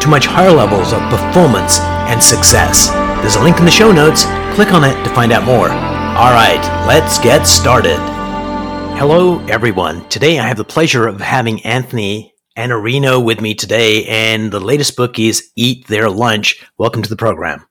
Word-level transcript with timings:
to 0.00 0.08
much 0.08 0.26
higher 0.26 0.50
levels 0.50 0.92
of 0.92 1.00
performance 1.10 1.80
and 2.08 2.22
success. 2.22 2.88
There's 3.20 3.36
a 3.36 3.42
link 3.42 3.58
in 3.58 3.64
the 3.64 3.70
show 3.70 3.92
notes. 3.92 4.24
Click 4.54 4.72
on 4.72 4.84
it 4.84 5.02
to 5.04 5.14
find 5.14 5.32
out 5.32 5.44
more. 5.44 5.70
All 5.70 6.32
right, 6.32 6.60
let's 6.86 7.18
get 7.18 7.46
started. 7.46 7.98
Hello, 8.96 9.38
everyone. 9.46 10.08
Today 10.08 10.38
I 10.38 10.46
have 10.48 10.56
the 10.56 10.64
pleasure 10.64 11.06
of 11.06 11.20
having 11.20 11.64
Anthony 11.64 12.34
Iannarino 12.56 13.24
with 13.24 13.40
me 13.40 13.54
today, 13.54 14.04
and 14.06 14.50
the 14.50 14.58
latest 14.58 14.96
book 14.96 15.18
is 15.18 15.52
Eat 15.54 15.86
Their 15.86 16.10
Lunch. 16.10 16.66
Welcome 16.76 17.02
to 17.02 17.08
the 17.08 17.16
program. 17.16 17.64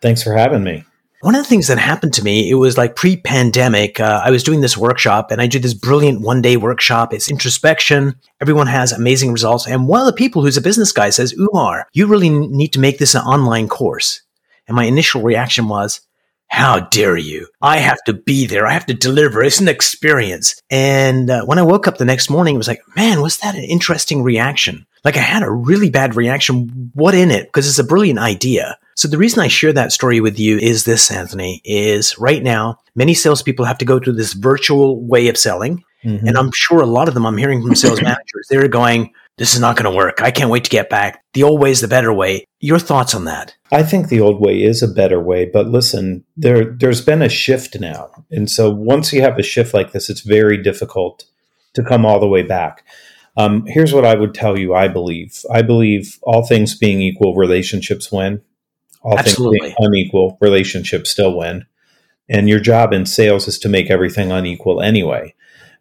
Thanks 0.00 0.22
for 0.22 0.34
having 0.34 0.64
me. 0.64 0.84
One 1.22 1.36
of 1.36 1.44
the 1.44 1.48
things 1.48 1.68
that 1.68 1.78
happened 1.78 2.14
to 2.14 2.24
me, 2.24 2.50
it 2.50 2.56
was 2.56 2.76
like 2.76 2.96
pre 2.96 3.16
pandemic. 3.16 4.00
Uh, 4.00 4.20
I 4.24 4.32
was 4.32 4.42
doing 4.42 4.60
this 4.60 4.76
workshop 4.76 5.30
and 5.30 5.40
I 5.40 5.46
did 5.46 5.62
this 5.62 5.72
brilliant 5.72 6.20
one 6.20 6.42
day 6.42 6.56
workshop. 6.56 7.14
It's 7.14 7.30
introspection. 7.30 8.16
Everyone 8.40 8.66
has 8.66 8.90
amazing 8.90 9.30
results. 9.30 9.68
And 9.68 9.86
one 9.86 10.00
of 10.00 10.06
the 10.06 10.12
people 10.14 10.42
who's 10.42 10.56
a 10.56 10.60
business 10.60 10.90
guy 10.90 11.10
says, 11.10 11.32
Umar, 11.38 11.86
you 11.92 12.08
really 12.08 12.28
need 12.28 12.72
to 12.72 12.80
make 12.80 12.98
this 12.98 13.14
an 13.14 13.22
online 13.22 13.68
course. 13.68 14.22
And 14.66 14.74
my 14.74 14.82
initial 14.84 15.22
reaction 15.22 15.68
was, 15.68 16.00
how 16.48 16.80
dare 16.80 17.16
you? 17.16 17.46
I 17.62 17.78
have 17.78 18.02
to 18.06 18.14
be 18.14 18.46
there. 18.48 18.66
I 18.66 18.72
have 18.72 18.86
to 18.86 18.94
deliver. 18.94 19.44
It's 19.44 19.60
an 19.60 19.68
experience. 19.68 20.60
And 20.70 21.30
uh, 21.30 21.44
when 21.44 21.60
I 21.60 21.62
woke 21.62 21.86
up 21.86 21.98
the 21.98 22.04
next 22.04 22.30
morning, 22.30 22.56
it 22.56 22.58
was 22.58 22.68
like, 22.68 22.82
man, 22.96 23.22
was 23.22 23.38
that 23.38 23.54
an 23.54 23.62
interesting 23.62 24.24
reaction? 24.24 24.86
Like 25.04 25.16
I 25.16 25.20
had 25.20 25.44
a 25.44 25.50
really 25.50 25.88
bad 25.88 26.16
reaction. 26.16 26.90
What 26.94 27.14
in 27.14 27.30
it? 27.30 27.46
Because 27.46 27.68
it's 27.68 27.78
a 27.78 27.84
brilliant 27.84 28.18
idea. 28.18 28.76
So 29.02 29.08
the 29.08 29.18
reason 29.18 29.40
I 29.40 29.48
share 29.48 29.72
that 29.72 29.90
story 29.90 30.20
with 30.20 30.38
you 30.38 30.58
is 30.58 30.84
this, 30.84 31.10
Anthony, 31.10 31.60
is 31.64 32.16
right 32.20 32.40
now, 32.40 32.78
many 32.94 33.14
salespeople 33.14 33.64
have 33.64 33.78
to 33.78 33.84
go 33.84 33.98
through 33.98 34.12
this 34.12 34.32
virtual 34.32 35.04
way 35.04 35.26
of 35.26 35.36
selling. 35.36 35.82
Mm-hmm. 36.04 36.28
And 36.28 36.38
I'm 36.38 36.52
sure 36.54 36.80
a 36.80 36.86
lot 36.86 37.08
of 37.08 37.14
them 37.14 37.26
I'm 37.26 37.36
hearing 37.36 37.62
from 37.62 37.74
sales 37.74 38.00
managers, 38.02 38.46
they're 38.48 38.68
going, 38.68 39.12
this 39.38 39.54
is 39.54 39.60
not 39.60 39.74
going 39.74 39.90
to 39.90 39.96
work. 39.96 40.22
I 40.22 40.30
can't 40.30 40.50
wait 40.50 40.62
to 40.62 40.70
get 40.70 40.88
back. 40.88 41.24
The 41.32 41.42
old 41.42 41.60
way 41.60 41.72
is 41.72 41.80
the 41.80 41.88
better 41.88 42.12
way. 42.12 42.46
Your 42.60 42.78
thoughts 42.78 43.12
on 43.12 43.24
that? 43.24 43.56
I 43.72 43.82
think 43.82 44.06
the 44.06 44.20
old 44.20 44.40
way 44.40 44.62
is 44.62 44.84
a 44.84 44.88
better 44.88 45.18
way, 45.18 45.46
but 45.46 45.66
listen, 45.66 46.24
there 46.36 46.64
there's 46.64 47.00
been 47.00 47.22
a 47.22 47.28
shift 47.28 47.80
now. 47.80 48.08
And 48.30 48.48
so 48.48 48.70
once 48.70 49.12
you 49.12 49.20
have 49.22 49.36
a 49.36 49.42
shift 49.42 49.74
like 49.74 49.90
this, 49.90 50.10
it's 50.10 50.20
very 50.20 50.62
difficult 50.62 51.24
to 51.74 51.82
come 51.82 52.06
all 52.06 52.20
the 52.20 52.28
way 52.28 52.42
back. 52.42 52.84
Um, 53.36 53.64
here's 53.66 53.92
what 53.92 54.04
I 54.04 54.14
would 54.14 54.32
tell 54.32 54.56
you 54.56 54.74
I 54.74 54.86
believe. 54.86 55.44
I 55.50 55.62
believe 55.62 56.20
all 56.22 56.46
things 56.46 56.78
being 56.78 57.00
equal, 57.00 57.34
relationships 57.34 58.12
win. 58.12 58.42
All 59.02 59.18
Absolutely. 59.18 59.58
things 59.58 59.74
being 59.78 59.88
unequal, 59.88 60.38
relationships 60.40 61.10
still 61.10 61.36
win. 61.36 61.66
And 62.28 62.48
your 62.48 62.60
job 62.60 62.92
in 62.92 63.04
sales 63.04 63.48
is 63.48 63.58
to 63.60 63.68
make 63.68 63.90
everything 63.90 64.30
unequal 64.30 64.80
anyway. 64.80 65.34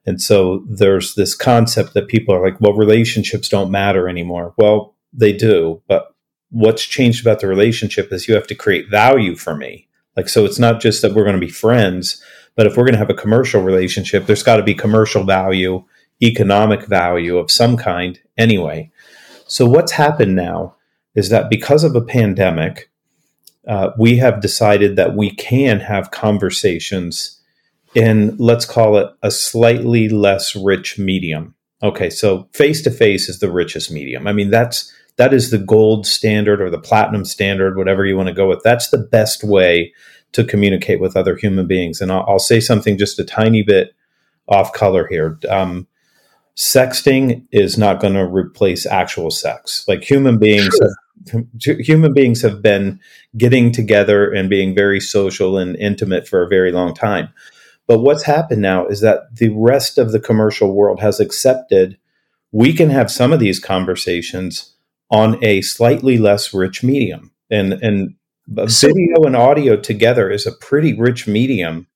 And 0.06 0.20
so 0.20 0.66
there's 0.68 1.16
this 1.16 1.36
concept 1.36 1.94
that 1.94 2.08
people 2.08 2.34
are 2.34 2.44
like, 2.44 2.60
well, 2.60 2.74
relationships 2.74 3.48
don't 3.48 3.72
matter 3.72 4.10
anymore. 4.10 4.54
Well, 4.58 4.96
they 5.14 5.32
do. 5.34 5.82
But 5.88 6.16
what's 6.50 6.84
changed 6.84 7.22
about 7.26 7.40
the 7.40 7.48
relationship 7.48 8.12
is 8.12 8.28
you 8.28 8.34
have 8.34 8.48
to 8.48 8.56
create 8.56 8.90
value 8.90 9.36
for 9.36 9.56
me. 9.56 9.88
Like, 10.18 10.28
so 10.28 10.44
it's 10.44 10.60
not 10.60 10.82
just 10.82 11.02
that 11.02 11.14
we're 11.14 11.24
going 11.24 11.40
to 11.40 11.46
be 11.46 11.52
friends, 11.52 12.22
but 12.56 12.66
if 12.66 12.76
we're 12.76 12.84
going 12.84 12.94
to 12.94 13.00
have 13.00 13.10
a 13.10 13.14
commercial 13.14 13.62
relationship, 13.62 14.26
there's 14.26 14.44
got 14.44 14.58
to 14.58 14.64
be 14.64 14.74
commercial 14.74 15.24
value, 15.24 15.86
economic 16.22 16.88
value 16.88 17.38
of 17.38 17.52
some 17.52 17.78
kind 17.78 18.20
anyway. 18.38 18.92
So 19.48 19.66
what's 19.66 19.94
happened 19.94 20.36
now 20.36 20.76
is 21.16 21.30
that 21.30 21.50
because 21.50 21.84
of 21.84 21.96
a 21.96 22.02
pandemic, 22.02 22.90
uh, 23.68 23.92
we 23.98 24.18
have 24.18 24.42
decided 24.42 24.96
that 24.96 25.16
we 25.16 25.32
can 25.32 25.80
have 25.80 26.12
conversations 26.12 27.40
in, 27.94 28.36
let's 28.38 28.66
call 28.66 28.98
it 28.98 29.08
a 29.22 29.32
slightly 29.32 30.10
less 30.10 30.56
rich 30.56 30.98
medium. 30.98 31.56
Okay, 31.84 32.10
so 32.10 32.48
face 32.54 32.82
to 32.84 32.92
face 32.92 33.28
is 33.28 33.40
the 33.40 33.52
richest 33.52 33.92
medium. 33.92 34.28
I 34.28 34.34
mean, 34.34 34.50
that's 34.50 34.92
that 35.18 35.34
is 35.34 35.52
the 35.52 35.58
gold 35.58 36.08
standard 36.08 36.62
or 36.62 36.70
the 36.70 36.80
platinum 36.80 37.26
standard, 37.26 37.78
whatever 37.78 38.06
you 38.06 38.16
want 38.16 38.30
to 38.30 38.34
go 38.34 38.48
with. 38.48 38.62
That's 38.64 38.90
the 38.90 38.98
best 38.98 39.44
way 39.44 39.94
to 40.32 40.44
communicate 40.44 41.02
with 41.02 41.18
other 41.18 41.36
human 41.36 41.68
beings. 41.68 42.02
And 42.02 42.12
I'll, 42.12 42.26
I'll 42.28 42.40
say 42.40 42.60
something 42.60 42.98
just 42.98 43.20
a 43.20 43.26
tiny 43.26 43.64
bit 43.64 43.94
off 44.48 44.74
color 44.74 45.08
here. 45.08 45.38
Um, 45.50 45.88
sexting 46.56 47.46
is 47.52 47.78
not 47.78 48.00
going 48.00 48.14
to 48.14 48.26
replace 48.26 48.86
actual 48.86 49.32
sex. 49.32 49.86
Like 49.88 50.04
human 50.04 50.38
beings, 50.38 50.78
human 51.60 52.14
beings 52.14 52.42
have 52.42 52.62
been 52.62 53.00
getting 53.38 53.72
together 53.72 54.32
and 54.32 54.50
being 54.50 54.76
very 54.76 55.00
social 55.00 55.58
and 55.58 55.76
intimate 55.78 56.28
for 56.28 56.44
a 56.44 56.48
very 56.48 56.72
long 56.72 56.94
time. 56.94 57.30
But 57.88 58.00
what's 58.00 58.24
happened 58.24 58.62
now 58.62 58.86
is 58.88 59.02
that 59.02 59.36
the 59.36 59.50
rest 59.50 59.98
of 59.98 60.12
the 60.12 60.20
commercial 60.20 60.74
world 60.74 61.00
has 61.00 61.20
accepted 61.20 61.98
we 62.52 62.74
can 62.74 62.90
have 62.90 63.10
some 63.10 63.32
of 63.32 63.40
these 63.40 63.60
conversations 63.60 64.76
on 65.10 65.44
a 65.44 65.62
slightly 65.62 66.18
less 66.18 66.54
rich 66.54 66.84
medium. 66.84 67.32
And 67.50 67.74
and 67.74 68.16
so, 68.68 68.88
video 68.88 69.24
and 69.26 69.36
audio 69.36 69.78
together 69.78 70.30
is 70.30 70.46
a 70.46 70.52
pretty 70.52 70.94
rich 70.94 71.28
medium 71.28 71.88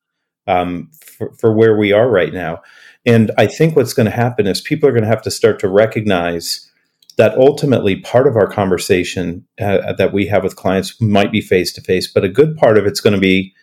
um, 0.47 0.89
for, 1.03 1.33
for 1.33 1.53
where 1.53 1.75
we 1.75 1.91
are 1.91 2.09
right 2.09 2.33
now. 2.33 2.61
And 3.05 3.31
I 3.37 3.47
think 3.47 3.75
what's 3.75 3.93
going 3.93 4.05
to 4.05 4.15
happen 4.15 4.47
is 4.47 4.61
people 4.61 4.87
are 4.87 4.91
going 4.91 5.03
to 5.03 5.09
have 5.09 5.21
to 5.23 5.31
start 5.31 5.59
to 5.59 5.69
recognize 5.69 6.69
that 7.17 7.37
ultimately 7.37 7.97
part 7.97 8.27
of 8.27 8.35
our 8.35 8.47
conversation 8.47 9.45
uh, 9.59 9.93
that 9.93 10.13
we 10.13 10.27
have 10.27 10.43
with 10.43 10.55
clients 10.55 10.99
might 10.99 11.31
be 11.31 11.41
face 11.41 11.71
to 11.73 11.81
face, 11.81 12.11
but 12.11 12.23
a 12.23 12.29
good 12.29 12.57
part 12.57 12.77
of 12.77 12.85
it's 12.85 12.99
going 12.99 13.13
to 13.13 13.19
be 13.19 13.53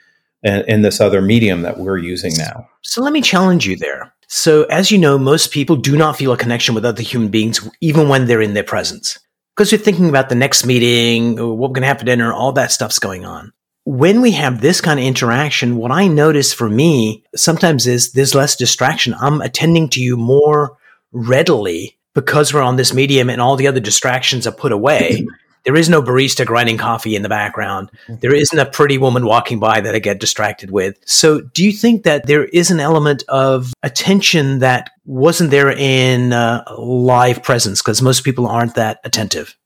in, 0.43 0.65
in, 0.67 0.83
this 0.83 1.01
other 1.01 1.21
medium 1.21 1.63
that 1.63 1.79
we're 1.79 1.99
using 1.99 2.33
now. 2.37 2.69
So 2.83 3.03
let 3.03 3.13
me 3.13 3.21
challenge 3.21 3.67
you 3.67 3.77
there. 3.77 4.13
So, 4.29 4.65
as 4.65 4.91
you 4.91 4.99
know, 4.99 5.19
most 5.19 5.53
people 5.53 5.77
do 5.77 5.97
not 5.97 6.17
feel 6.17 6.33
a 6.33 6.39
connection 6.39 6.75
with 6.75 6.87
other 6.87 7.03
human 7.03 7.29
beings, 7.29 7.69
even 7.83 8.09
when 8.09 8.27
they're 8.27 8.41
in 8.41 8.55
their 8.55 8.65
presence, 8.65 9.19
because 9.55 9.71
you're 9.71 9.79
thinking 9.79 10.09
about 10.09 10.31
the 10.31 10.35
next 10.35 10.65
meeting, 10.65 11.37
what 11.37 11.59
we're 11.59 11.69
going 11.69 11.87
to 11.87 11.95
for 11.99 12.07
dinner, 12.07 12.33
all 12.33 12.53
that 12.53 12.73
stuff's 12.73 12.99
going 12.99 13.27
on. 13.27 13.53
When 13.85 14.23
we 14.23 14.31
have 14.31 14.61
this 14.61 14.81
kind 14.81 14.99
of 14.99 15.05
interaction, 15.05 15.77
what 15.77 15.91
I 15.91 16.07
notice 16.07 16.53
for 16.53 16.69
me 16.69 17.25
sometimes 17.35 17.87
is 17.87 18.13
there's 18.13 18.35
less 18.35 18.57
distraction. 18.57 19.15
I'm 19.21 19.43
attending 19.43 19.91
to 19.91 20.01
you 20.01 20.17
more 20.17 20.79
readily 21.13 21.99
because 22.15 22.53
we're 22.53 22.63
on 22.63 22.77
this 22.77 22.93
medium 22.93 23.31
and 23.31 23.41
all 23.41 23.57
the 23.57 23.67
other 23.67 23.81
distractions 23.81 24.47
are 24.47 24.53
put 24.53 24.73
away. 24.73 25.27
There 25.65 25.77
is 25.77 25.89
no 25.89 26.03
barista 26.03 26.45
grinding 26.45 26.77
coffee 26.77 27.15
in 27.15 27.23
the 27.23 27.29
background. 27.29 27.91
There 28.09 28.35
isn't 28.35 28.59
a 28.59 28.67
pretty 28.67 28.99
woman 28.99 29.25
walking 29.25 29.61
by 29.61 29.81
that 29.81 29.95
I 29.95 30.01
get 30.01 30.19
distracted 30.19 30.73
with. 30.73 30.99
So, 31.05 31.41
do 31.41 31.65
you 31.65 31.71
think 31.71 32.03
that 32.03 32.27
there 32.27 32.47
is 32.47 32.73
an 32.73 32.81
element 32.81 33.23
of 33.29 33.73
attention 33.85 34.59
that 34.59 34.91
wasn't 35.05 35.53
there 35.53 35.71
in 35.71 36.33
uh, 36.33 36.65
live 36.77 37.45
presence? 37.45 37.81
Because 37.81 38.03
most 38.03 38.25
people 38.25 38.49
aren't 38.49 38.75
that 38.75 38.99
attentive. 39.05 39.57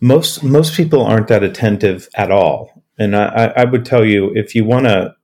Most 0.00 0.44
most 0.44 0.76
people 0.76 1.02
aren't 1.02 1.26
that 1.26 1.42
attentive 1.42 2.08
at 2.14 2.30
all. 2.30 2.84
And 2.96 3.16
I, 3.16 3.52
I 3.56 3.64
would 3.64 3.84
tell 3.84 4.04
you 4.04 4.32
if 4.36 4.54
you 4.54 4.64
want 4.64 4.86
to 4.86 5.16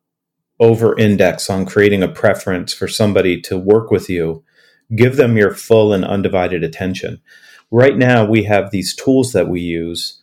over 0.59 0.99
index 0.99 1.51
on 1.51 1.67
creating 1.67 2.03
a 2.03 2.09
preference 2.09 2.73
for 2.73 2.89
somebody 2.89 3.41
to 3.43 3.59
work 3.59 3.91
with 3.91 4.09
you, 4.09 4.45
give 4.95 5.17
them 5.17 5.37
your 5.37 5.55
full 5.55 5.93
and 5.93 6.05
undivided 6.05 6.63
attention. 6.65 7.21
Right 7.71 7.97
now, 7.97 8.25
we 8.25 8.45
have 8.45 8.71
these 8.71 8.95
tools 8.95 9.33
that 9.33 9.49
we 9.49 9.61
use. 9.61 10.23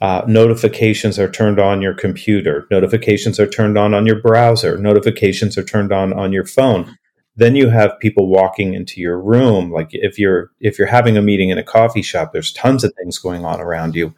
Uh, 0.00 0.22
notifications 0.26 1.18
are 1.18 1.30
turned 1.30 1.60
on 1.60 1.82
your 1.82 1.94
computer. 1.94 2.66
Notifications 2.70 3.38
are 3.38 3.46
turned 3.46 3.76
on 3.76 3.94
on 3.94 4.06
your 4.06 4.20
browser. 4.20 4.78
Notifications 4.78 5.58
are 5.58 5.64
turned 5.64 5.92
on 5.92 6.12
on 6.12 6.32
your 6.32 6.46
phone. 6.46 6.96
Then 7.36 7.54
you 7.54 7.68
have 7.68 7.98
people 8.00 8.28
walking 8.28 8.74
into 8.74 9.00
your 9.00 9.20
room. 9.20 9.70
Like 9.70 9.90
if 9.92 10.18
you're 10.18 10.50
if 10.60 10.78
you're 10.78 10.88
having 10.88 11.16
a 11.16 11.22
meeting 11.22 11.50
in 11.50 11.58
a 11.58 11.62
coffee 11.62 12.02
shop, 12.02 12.32
there's 12.32 12.52
tons 12.52 12.82
of 12.82 12.92
things 12.94 13.18
going 13.18 13.44
on 13.44 13.60
around 13.60 13.94
you. 13.94 14.14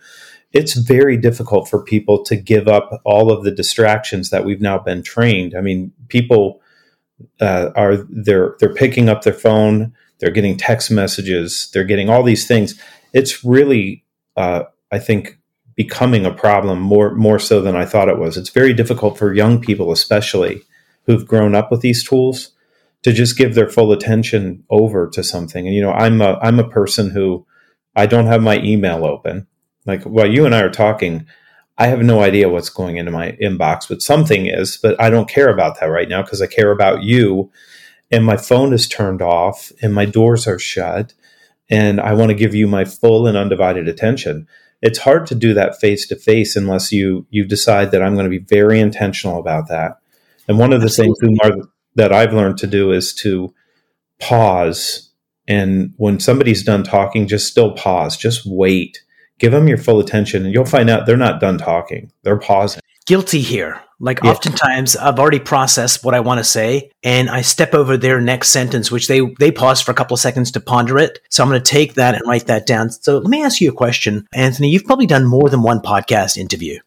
It's 0.52 0.74
very 0.74 1.16
difficult 1.16 1.68
for 1.68 1.82
people 1.82 2.22
to 2.24 2.36
give 2.36 2.68
up 2.68 3.00
all 3.04 3.32
of 3.32 3.42
the 3.42 3.50
distractions 3.50 4.30
that 4.30 4.44
we've 4.44 4.60
now 4.60 4.78
been 4.78 5.02
trained. 5.02 5.54
I 5.56 5.60
mean, 5.62 5.92
people 6.08 6.61
uh, 7.40 7.70
are 7.74 7.96
they're 8.08 8.56
they're 8.58 8.74
picking 8.74 9.08
up 9.08 9.22
their 9.22 9.32
phone, 9.32 9.92
they're 10.18 10.30
getting 10.30 10.56
text 10.56 10.90
messages, 10.90 11.70
they're 11.72 11.84
getting 11.84 12.08
all 12.08 12.22
these 12.22 12.46
things. 12.46 12.80
It's 13.12 13.44
really, 13.44 14.04
uh, 14.36 14.64
I 14.90 14.98
think, 14.98 15.38
becoming 15.76 16.24
a 16.24 16.34
problem 16.34 16.80
more 16.80 17.14
more 17.14 17.38
so 17.38 17.60
than 17.60 17.76
I 17.76 17.84
thought 17.84 18.08
it 18.08 18.18
was. 18.18 18.36
It's 18.36 18.50
very 18.50 18.72
difficult 18.72 19.18
for 19.18 19.34
young 19.34 19.60
people, 19.60 19.92
especially 19.92 20.62
who've 21.06 21.26
grown 21.26 21.54
up 21.54 21.70
with 21.70 21.80
these 21.80 22.04
tools, 22.04 22.52
to 23.02 23.12
just 23.12 23.36
give 23.36 23.54
their 23.54 23.68
full 23.68 23.92
attention 23.92 24.64
over 24.70 25.08
to 25.10 25.24
something. 25.24 25.66
And 25.66 25.74
you 25.74 25.82
know, 25.82 25.92
I'm 25.92 26.20
a 26.20 26.38
I'm 26.42 26.58
a 26.58 26.68
person 26.68 27.10
who 27.10 27.46
I 27.94 28.06
don't 28.06 28.26
have 28.26 28.42
my 28.42 28.58
email 28.58 29.04
open. 29.04 29.46
Like 29.86 30.02
while 30.04 30.30
you 30.30 30.46
and 30.46 30.54
I 30.54 30.62
are 30.62 30.70
talking, 30.70 31.26
I 31.82 31.88
have 31.88 32.04
no 32.04 32.20
idea 32.22 32.48
what's 32.48 32.68
going 32.68 32.96
into 32.96 33.10
my 33.10 33.32
inbox, 33.42 33.88
but 33.88 34.02
something 34.02 34.46
is, 34.46 34.76
but 34.76 34.94
I 35.00 35.10
don't 35.10 35.28
care 35.28 35.48
about 35.48 35.80
that 35.80 35.86
right 35.86 36.08
now 36.08 36.22
because 36.22 36.40
I 36.40 36.46
care 36.46 36.70
about 36.70 37.02
you. 37.02 37.50
And 38.08 38.24
my 38.24 38.36
phone 38.36 38.72
is 38.72 38.86
turned 38.86 39.20
off 39.20 39.72
and 39.82 39.92
my 39.92 40.04
doors 40.04 40.46
are 40.46 40.60
shut. 40.60 41.12
And 41.68 42.00
I 42.00 42.14
want 42.14 42.28
to 42.28 42.36
give 42.36 42.54
you 42.54 42.68
my 42.68 42.84
full 42.84 43.26
and 43.26 43.36
undivided 43.36 43.88
attention. 43.88 44.46
It's 44.80 45.00
hard 45.00 45.26
to 45.26 45.34
do 45.34 45.54
that 45.54 45.80
face 45.80 46.06
to 46.06 46.14
face 46.14 46.54
unless 46.54 46.92
you 46.92 47.26
you 47.30 47.44
decide 47.44 47.90
that 47.90 48.02
I'm 48.02 48.14
going 48.14 48.30
to 48.30 48.38
be 48.38 48.46
very 48.46 48.78
intentional 48.78 49.40
about 49.40 49.66
that. 49.66 49.98
And 50.46 50.60
one 50.60 50.72
of 50.72 50.82
the 50.82 50.86
Absolutely. 50.86 51.30
things 51.30 51.40
Umar, 51.42 51.66
that 51.96 52.12
I've 52.12 52.32
learned 52.32 52.58
to 52.58 52.68
do 52.68 52.92
is 52.92 53.12
to 53.14 53.52
pause. 54.20 55.10
And 55.48 55.94
when 55.96 56.20
somebody's 56.20 56.62
done 56.62 56.84
talking, 56.84 57.26
just 57.26 57.48
still 57.48 57.72
pause, 57.72 58.16
just 58.16 58.46
wait 58.46 59.02
give 59.42 59.52
them 59.52 59.66
your 59.66 59.76
full 59.76 59.98
attention 59.98 60.44
and 60.44 60.54
you'll 60.54 60.64
find 60.64 60.88
out 60.88 61.04
they're 61.04 61.16
not 61.16 61.40
done 61.40 61.58
talking. 61.58 62.12
They're 62.22 62.38
pausing. 62.38 62.80
Guilty 63.06 63.40
here. 63.40 63.82
Like 63.98 64.22
yeah. 64.22 64.30
oftentimes 64.30 64.96
i've 64.96 65.20
already 65.20 65.38
processed 65.38 66.04
what 66.04 66.14
i 66.14 66.18
want 66.18 66.38
to 66.38 66.44
say 66.44 66.90
and 67.04 67.30
i 67.30 67.40
step 67.40 67.72
over 67.72 67.96
their 67.96 68.20
next 68.20 68.48
sentence 68.50 68.90
which 68.90 69.06
they 69.06 69.20
they 69.38 69.52
pause 69.52 69.80
for 69.80 69.92
a 69.92 69.94
couple 69.94 70.14
of 70.14 70.20
seconds 70.20 70.50
to 70.52 70.60
ponder 70.60 70.98
it. 70.98 71.20
So 71.28 71.42
i'm 71.42 71.48
going 71.48 71.62
to 71.62 71.70
take 71.70 71.94
that 71.94 72.14
and 72.14 72.22
write 72.26 72.46
that 72.46 72.66
down. 72.66 72.90
So 72.90 73.18
let 73.18 73.28
me 73.28 73.44
ask 73.44 73.60
you 73.60 73.68
a 73.68 73.74
question. 73.74 74.26
Anthony 74.32 74.70
you've 74.70 74.84
probably 74.84 75.06
done 75.06 75.26
more 75.26 75.48
than 75.48 75.62
one 75.62 75.80
podcast 75.80 76.36
interview. 76.36 76.78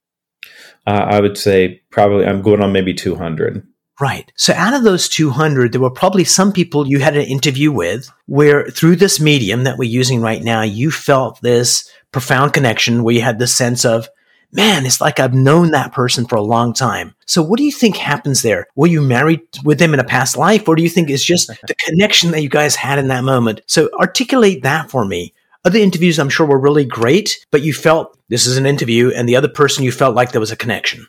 Uh, 0.88 1.06
i 1.10 1.20
would 1.22 1.38
say 1.38 1.82
probably 1.90 2.26
i'm 2.26 2.42
going 2.42 2.62
on 2.62 2.72
maybe 2.72 2.94
200 2.94 3.66
Right. 4.00 4.30
So 4.36 4.52
out 4.52 4.74
of 4.74 4.84
those 4.84 5.08
200, 5.08 5.72
there 5.72 5.80
were 5.80 5.90
probably 5.90 6.26
some 6.26 6.52
people 6.52 6.86
you 6.86 7.00
had 7.00 7.16
an 7.16 7.26
interview 7.26 7.72
with 7.72 8.12
where 8.26 8.66
through 8.66 8.98
this 8.98 9.22
medium 9.22 9.64
that 9.64 9.78
we're 9.78 9.90
using 9.90 10.20
right 10.20 10.44
now, 10.44 10.64
you 10.64 10.92
felt 10.92 11.40
this 11.42 11.90
profound 12.16 12.54
connection 12.54 13.04
where 13.04 13.14
you 13.14 13.20
had 13.20 13.40
the 13.40 13.46
sense 13.46 13.84
of, 13.84 14.08
man, 14.50 14.86
it's 14.86 15.02
like 15.02 15.20
I've 15.20 15.34
known 15.34 15.72
that 15.72 15.92
person 15.92 16.26
for 16.26 16.38
a 16.38 16.42
long 16.42 16.72
time. 16.72 17.14
So 17.26 17.44
what 17.44 17.58
do 17.58 17.66
you 17.66 17.74
think 17.74 17.98
happens 17.98 18.42
there? 18.42 18.68
Were 18.74 18.88
you 18.88 19.02
married 19.02 19.42
with 19.66 19.80
them 19.80 19.94
in 19.94 20.00
a 20.00 20.06
past 20.06 20.38
life 20.38 20.66
or 20.70 20.78
do 20.78 20.82
you 20.82 20.88
think 20.88 21.10
it's 21.10 21.26
just 21.26 21.50
the 21.50 21.76
connection 21.86 22.32
that 22.32 22.42
you 22.42 22.48
guys 22.48 22.78
had 22.78 23.00
in 23.00 23.10
that 23.10 23.26
moment? 23.26 23.64
So 23.68 23.90
articulate 24.00 24.64
that 24.64 24.90
for 24.90 25.04
me. 25.04 25.34
Other 25.66 25.78
interviews 25.78 26.18
I'm 26.18 26.30
sure 26.30 26.46
were 26.46 26.58
really 26.58 26.86
great, 26.86 27.46
but 27.52 27.64
you 27.64 27.74
felt 27.74 28.18
this 28.30 28.48
is 28.48 28.56
an 28.56 28.66
interview 28.66 29.12
and 29.14 29.28
the 29.28 29.36
other 29.36 29.50
person 29.50 29.84
you 29.84 29.92
felt 29.92 30.16
like 30.16 30.32
there 30.32 30.40
was 30.40 30.54
a 30.54 30.56
connection. 30.56 31.06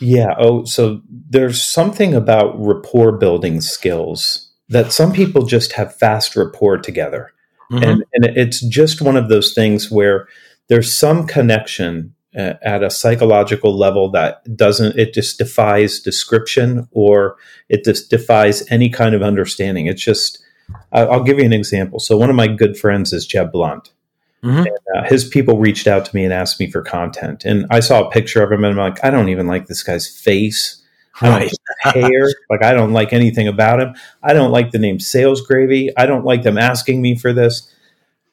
Yeah. 0.00 0.34
Oh, 0.36 0.64
so 0.64 1.00
there's 1.08 1.62
something 1.62 2.12
about 2.12 2.56
rapport 2.58 3.12
building 3.12 3.60
skills 3.60 4.50
that 4.68 4.90
some 4.90 5.12
people 5.12 5.46
just 5.46 5.74
have 5.74 5.94
fast 5.94 6.34
rapport 6.34 6.78
together. 6.78 7.32
Mm-hmm. 7.70 7.84
And, 7.84 8.04
and 8.14 8.36
it's 8.36 8.60
just 8.68 9.02
one 9.02 9.16
of 9.16 9.28
those 9.28 9.52
things 9.52 9.90
where 9.90 10.28
there's 10.68 10.92
some 10.92 11.26
connection 11.26 12.14
uh, 12.36 12.54
at 12.62 12.82
a 12.82 12.90
psychological 12.90 13.76
level 13.76 14.10
that 14.10 14.56
doesn't, 14.56 14.98
it 14.98 15.12
just 15.12 15.38
defies 15.38 16.00
description 16.00 16.88
or 16.92 17.36
it 17.68 17.84
just 17.84 18.10
defies 18.10 18.64
any 18.70 18.88
kind 18.88 19.14
of 19.14 19.22
understanding. 19.22 19.86
It's 19.86 20.02
just, 20.02 20.42
I'll 20.92 21.22
give 21.22 21.38
you 21.38 21.44
an 21.44 21.52
example. 21.52 21.98
So, 21.98 22.16
one 22.16 22.30
of 22.30 22.36
my 22.36 22.46
good 22.46 22.76
friends 22.76 23.12
is 23.12 23.26
Jeb 23.26 23.52
Blount. 23.52 23.90
Mm-hmm. 24.44 24.58
And, 24.58 24.78
uh, 24.96 25.08
his 25.08 25.24
people 25.24 25.58
reached 25.58 25.86
out 25.86 26.04
to 26.04 26.14
me 26.14 26.24
and 26.24 26.32
asked 26.32 26.60
me 26.60 26.70
for 26.70 26.82
content. 26.82 27.44
And 27.44 27.66
I 27.70 27.80
saw 27.80 28.06
a 28.06 28.10
picture 28.10 28.42
of 28.42 28.52
him 28.52 28.64
and 28.64 28.78
I'm 28.78 28.92
like, 28.92 29.02
I 29.02 29.10
don't 29.10 29.30
even 29.30 29.46
like 29.46 29.66
this 29.66 29.82
guy's 29.82 30.06
face. 30.06 30.82
Right. 31.20 31.52
Hair. 31.80 32.28
like 32.50 32.62
I 32.62 32.72
don't 32.72 32.92
like 32.92 33.12
anything 33.12 33.48
about 33.48 33.80
him. 33.80 33.94
I 34.22 34.32
don't 34.32 34.50
like 34.50 34.70
the 34.70 34.78
name 34.78 35.00
Sales 35.00 35.40
Gravy. 35.40 35.90
I 35.96 36.06
don't 36.06 36.24
like 36.24 36.42
them 36.42 36.58
asking 36.58 37.02
me 37.02 37.16
for 37.16 37.32
this. 37.32 37.72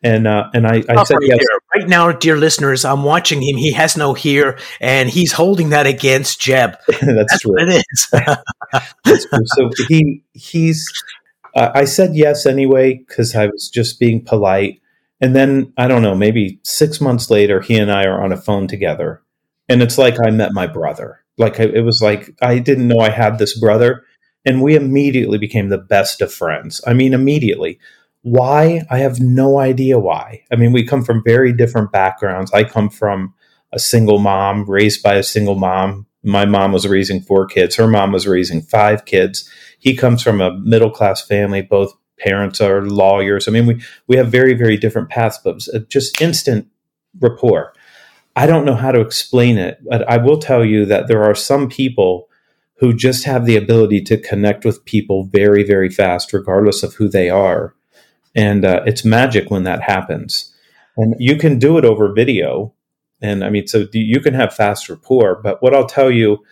And 0.03 0.27
uh, 0.27 0.49
and 0.53 0.67
I, 0.67 0.83
I 0.87 1.03
said 1.03 1.17
yes. 1.21 1.39
Right 1.75 1.87
now, 1.87 2.11
dear 2.11 2.37
listeners, 2.37 2.85
I'm 2.85 3.03
watching 3.03 3.41
him. 3.41 3.57
He 3.57 3.71
has 3.71 3.97
no 3.97 4.13
hair, 4.13 4.59
and 4.79 5.09
he's 5.09 5.31
holding 5.31 5.69
that 5.69 5.87
against 5.87 6.39
Jeb. 6.39 6.77
That's, 6.87 7.01
That's 7.01 7.41
true. 7.41 7.53
What 7.53 7.63
it 7.63 7.83
is. 7.91 8.07
That's 9.03 9.25
true. 9.25 9.45
So 9.45 9.69
he 9.87 10.23
he's. 10.33 10.87
Uh, 11.55 11.71
I 11.73 11.85
said 11.85 12.13
yes 12.13 12.45
anyway 12.45 12.95
because 12.95 13.33
I 13.35 13.47
was 13.47 13.69
just 13.69 13.99
being 13.99 14.23
polite. 14.23 14.79
And 15.21 15.35
then 15.35 15.73
I 15.77 15.87
don't 15.87 16.03
know, 16.03 16.13
maybe 16.13 16.59
six 16.61 17.01
months 17.01 17.31
later, 17.31 17.61
he 17.61 17.77
and 17.77 17.91
I 17.91 18.03
are 18.03 18.21
on 18.21 18.31
a 18.31 18.37
phone 18.37 18.67
together, 18.67 19.23
and 19.67 19.81
it's 19.81 19.97
like 19.97 20.17
I 20.23 20.29
met 20.29 20.51
my 20.51 20.67
brother 20.67 21.24
like 21.37 21.59
it 21.59 21.83
was 21.83 22.01
like 22.01 22.35
I 22.41 22.59
didn't 22.59 22.87
know 22.87 22.99
I 22.99 23.09
had 23.09 23.37
this 23.37 23.57
brother, 23.59 24.03
and 24.45 24.61
we 24.61 24.75
immediately 24.75 25.37
became 25.37 25.69
the 25.69 25.77
best 25.77 26.21
of 26.21 26.33
friends. 26.33 26.81
I 26.85 26.93
mean, 26.93 27.13
immediately. 27.13 27.79
Why? 28.21 28.81
I 28.89 28.99
have 28.99 29.19
no 29.19 29.59
idea 29.59 29.99
why. 29.99 30.43
I 30.51 30.55
mean, 30.55 30.71
we 30.71 30.85
come 30.85 31.03
from 31.03 31.23
very 31.23 31.53
different 31.53 31.91
backgrounds. 31.91 32.51
I 32.53 32.63
come 32.63 32.89
from 32.89 33.35
a 33.71 33.77
single 33.77 34.17
mom, 34.17 34.65
raised 34.67 35.03
by 35.03 35.15
a 35.15 35.23
single 35.23 35.55
mom. 35.55 36.07
My 36.23 36.45
mom 36.45 36.71
was 36.71 36.87
raising 36.87 37.21
four 37.21 37.45
kids. 37.45 37.75
Her 37.75 37.85
mom 37.85 38.11
was 38.11 38.25
raising 38.25 38.63
five 38.63 39.05
kids. 39.05 39.47
He 39.77 39.95
comes 39.95 40.23
from 40.23 40.41
a 40.41 40.57
middle 40.57 40.89
class 40.89 41.21
family. 41.21 41.61
Both 41.61 41.93
parents 42.17 42.61
are 42.61 42.81
lawyers. 42.81 43.47
I 43.47 43.51
mean, 43.51 43.67
we, 43.67 43.81
we 44.07 44.15
have 44.15 44.31
very, 44.31 44.55
very 44.55 44.77
different 44.77 45.09
paths, 45.09 45.39
but 45.43 45.61
just 45.89 46.19
instant 46.19 46.67
rapport. 47.19 47.73
I 48.35 48.45
don't 48.47 48.65
know 48.65 48.75
how 48.75 48.91
to 48.91 48.99
explain 48.99 49.57
it, 49.57 49.79
but 49.89 50.07
I 50.09 50.17
will 50.17 50.37
tell 50.37 50.65
you 50.65 50.85
that 50.85 51.07
there 51.07 51.23
are 51.23 51.35
some 51.35 51.69
people 51.69 52.27
who 52.79 52.93
just 52.93 53.23
have 53.23 53.45
the 53.45 53.55
ability 53.55 54.01
to 54.01 54.17
connect 54.17 54.65
with 54.65 54.83
people 54.83 55.23
very, 55.23 55.63
very 55.63 55.89
fast, 55.89 56.33
regardless 56.33 56.83
of 56.83 56.95
who 56.95 57.07
they 57.07 57.29
are. 57.29 57.73
And 58.35 58.65
uh, 58.65 58.83
it's 58.85 59.05
magic 59.05 59.49
when 59.49 59.63
that 59.63 59.81
happens. 59.81 60.53
And 60.97 61.15
you 61.17 61.37
can 61.37 61.57
do 61.57 61.77
it 61.77 61.85
over 61.85 62.11
video. 62.11 62.73
And 63.21 63.45
I 63.45 63.49
mean, 63.49 63.67
so 63.67 63.87
you 63.93 64.19
can 64.19 64.33
have 64.33 64.53
fast 64.53 64.89
rapport. 64.89 65.39
But 65.41 65.63
what 65.63 65.73
I'll 65.73 65.87
tell 65.87 66.11
you, 66.11 66.43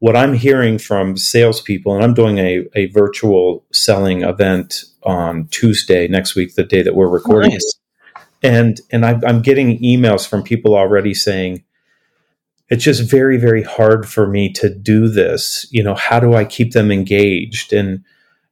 what 0.00 0.16
I'm 0.16 0.34
hearing 0.34 0.78
from 0.78 1.16
salespeople, 1.16 1.94
and 1.94 2.04
I'm 2.04 2.14
doing 2.14 2.36
a, 2.36 2.66
a 2.74 2.86
virtual 2.86 3.64
selling 3.72 4.22
event 4.22 4.84
on 5.02 5.48
Tuesday 5.48 6.06
next 6.08 6.34
week, 6.34 6.54
the 6.54 6.64
day 6.64 6.82
that 6.82 6.94
we're 6.94 7.08
recording. 7.08 7.52
Nice 7.52 7.80
and 8.42 8.80
and 8.90 9.04
I, 9.04 9.18
I'm 9.26 9.42
getting 9.42 9.78
emails 9.80 10.28
from 10.28 10.42
people 10.42 10.74
already 10.74 11.14
saying 11.14 11.64
it's 12.68 12.84
just 12.84 13.10
very 13.10 13.36
very 13.36 13.62
hard 13.62 14.08
for 14.08 14.26
me 14.26 14.52
to 14.54 14.72
do 14.72 15.08
this. 15.08 15.66
You 15.70 15.82
know 15.82 15.94
how 15.94 16.20
do 16.20 16.34
i 16.34 16.44
keep 16.44 16.72
them 16.72 16.90
engaged? 16.90 17.72
And 17.72 18.04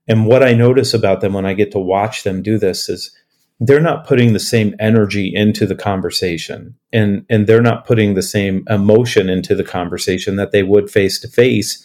and 0.06 0.26
what 0.26 0.43
i 0.43 0.52
notice 0.52 0.94
about 0.94 1.20
them 1.20 1.32
when 1.32 1.46
i 1.46 1.55
get 1.55 1.73
to 1.73 1.79
watch 1.79 2.23
them 2.23 2.43
do 2.43 2.58
this 2.58 2.88
is 2.88 3.14
they're 3.61 3.81
not 3.81 4.06
putting 4.06 4.32
the 4.32 4.40
same 4.40 4.75
energy 4.79 5.32
into 5.35 5.67
the 5.67 5.75
conversation. 5.75 6.76
And 6.93 7.25
and 7.29 7.46
they're 7.46 7.62
not 7.62 7.86
putting 7.86 8.15
the 8.15 8.22
same 8.22 8.65
emotion 8.69 9.29
into 9.29 9.55
the 9.55 9.65
conversation 9.65 10.36
that 10.36 10.53
they 10.53 10.62
would 10.62 10.91
face 10.91 11.19
to 11.20 11.29
face 11.29 11.84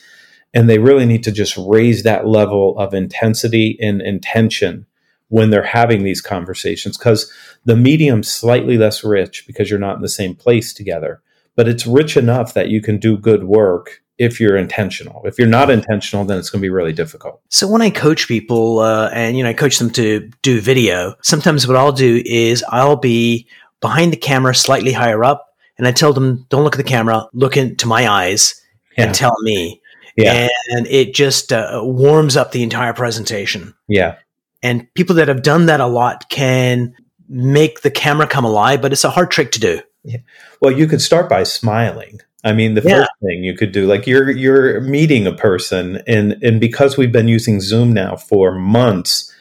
and 0.53 0.69
they 0.69 0.77
really 0.77 1.05
need 1.05 1.23
to 1.23 1.31
just 1.31 1.57
raise 1.57 2.03
that 2.03 2.27
level 2.27 2.77
of 2.77 2.93
intensity 2.93 3.77
and 3.81 4.01
intention 4.01 4.85
when 5.33 5.49
they're 5.49 5.63
having 5.63 6.03
these 6.03 6.21
conversations 6.21 6.95
because 6.95 7.31
the 7.65 7.75
medium's 7.75 8.31
slightly 8.31 8.77
less 8.77 9.03
rich 9.03 9.45
because 9.47 9.67
you're 9.67 9.79
not 9.79 9.95
in 9.95 10.03
the 10.03 10.07
same 10.07 10.35
place 10.35 10.71
together 10.71 11.23
but 11.55 11.67
it's 11.67 11.87
rich 11.87 12.15
enough 12.15 12.53
that 12.53 12.69
you 12.69 12.79
can 12.79 12.99
do 12.99 13.17
good 13.17 13.43
work 13.45 14.03
if 14.19 14.39
you're 14.39 14.55
intentional. 14.55 15.23
If 15.25 15.39
you're 15.39 15.47
not 15.47 15.71
intentional 15.71 16.23
then 16.23 16.37
it's 16.37 16.51
going 16.51 16.59
to 16.59 16.65
be 16.65 16.69
really 16.69 16.93
difficult. 16.93 17.41
So 17.49 17.67
when 17.67 17.81
i 17.81 17.89
coach 17.89 18.27
people 18.27 18.77
uh, 18.77 19.09
and 19.11 19.35
you 19.35 19.43
know 19.43 19.49
i 19.49 19.53
coach 19.53 19.79
them 19.79 19.89
to 19.91 20.29
do 20.43 20.61
video 20.61 21.15
sometimes 21.23 21.67
what 21.67 21.77
i'll 21.77 21.91
do 21.91 22.21
is 22.27 22.63
i'll 22.69 22.95
be 22.95 23.47
behind 23.81 24.13
the 24.13 24.17
camera 24.17 24.53
slightly 24.53 24.91
higher 24.91 25.23
up 25.23 25.55
and 25.79 25.87
i 25.87 25.91
tell 25.91 26.13
them 26.13 26.45
don't 26.49 26.63
look 26.63 26.75
at 26.75 26.83
the 26.85 26.91
camera. 26.95 27.27
Look 27.33 27.57
into 27.57 27.87
my 27.87 28.07
eyes 28.07 28.61
yeah. 28.95 29.05
and 29.05 29.15
tell 29.15 29.35
me. 29.41 29.81
Yeah. 30.15 30.47
and 30.69 30.85
it 30.85 31.15
just 31.15 31.51
uh, 31.51 31.81
warms 31.81 32.37
up 32.37 32.51
the 32.51 32.61
entire 32.61 32.93
presentation. 32.93 33.73
Yeah 33.87 34.17
and 34.63 34.91
people 34.95 35.15
that 35.17 35.27
have 35.27 35.43
done 35.43 35.67
that 35.67 35.81
a 35.81 35.85
lot 35.85 36.29
can 36.29 36.95
make 37.27 37.81
the 37.81 37.91
camera 37.91 38.25
come 38.25 38.45
alive, 38.45 38.81
but 38.81 38.91
it's 38.91 39.03
a 39.03 39.09
hard 39.09 39.29
trick 39.29 39.51
to 39.51 39.59
do. 39.59 39.81
Yeah. 40.03 40.17
Well, 40.61 40.71
you 40.71 40.87
could 40.87 41.01
start 41.01 41.29
by 41.29 41.43
smiling. 41.43 42.19
I 42.43 42.53
mean, 42.53 42.73
the 42.73 42.81
yeah. 42.81 42.99
first 42.99 43.11
thing 43.21 43.43
you 43.43 43.55
could 43.55 43.71
do, 43.71 43.85
like 43.85 44.07
you're 44.07 44.29
you're 44.31 44.81
meeting 44.81 45.27
a 45.27 45.33
person, 45.33 46.01
and 46.07 46.33
and 46.41 46.59
because 46.59 46.97
we've 46.97 47.11
been 47.11 47.27
using 47.27 47.61
Zoom 47.61 47.93
now 47.93 48.15
for 48.15 48.53
months, 48.53 49.33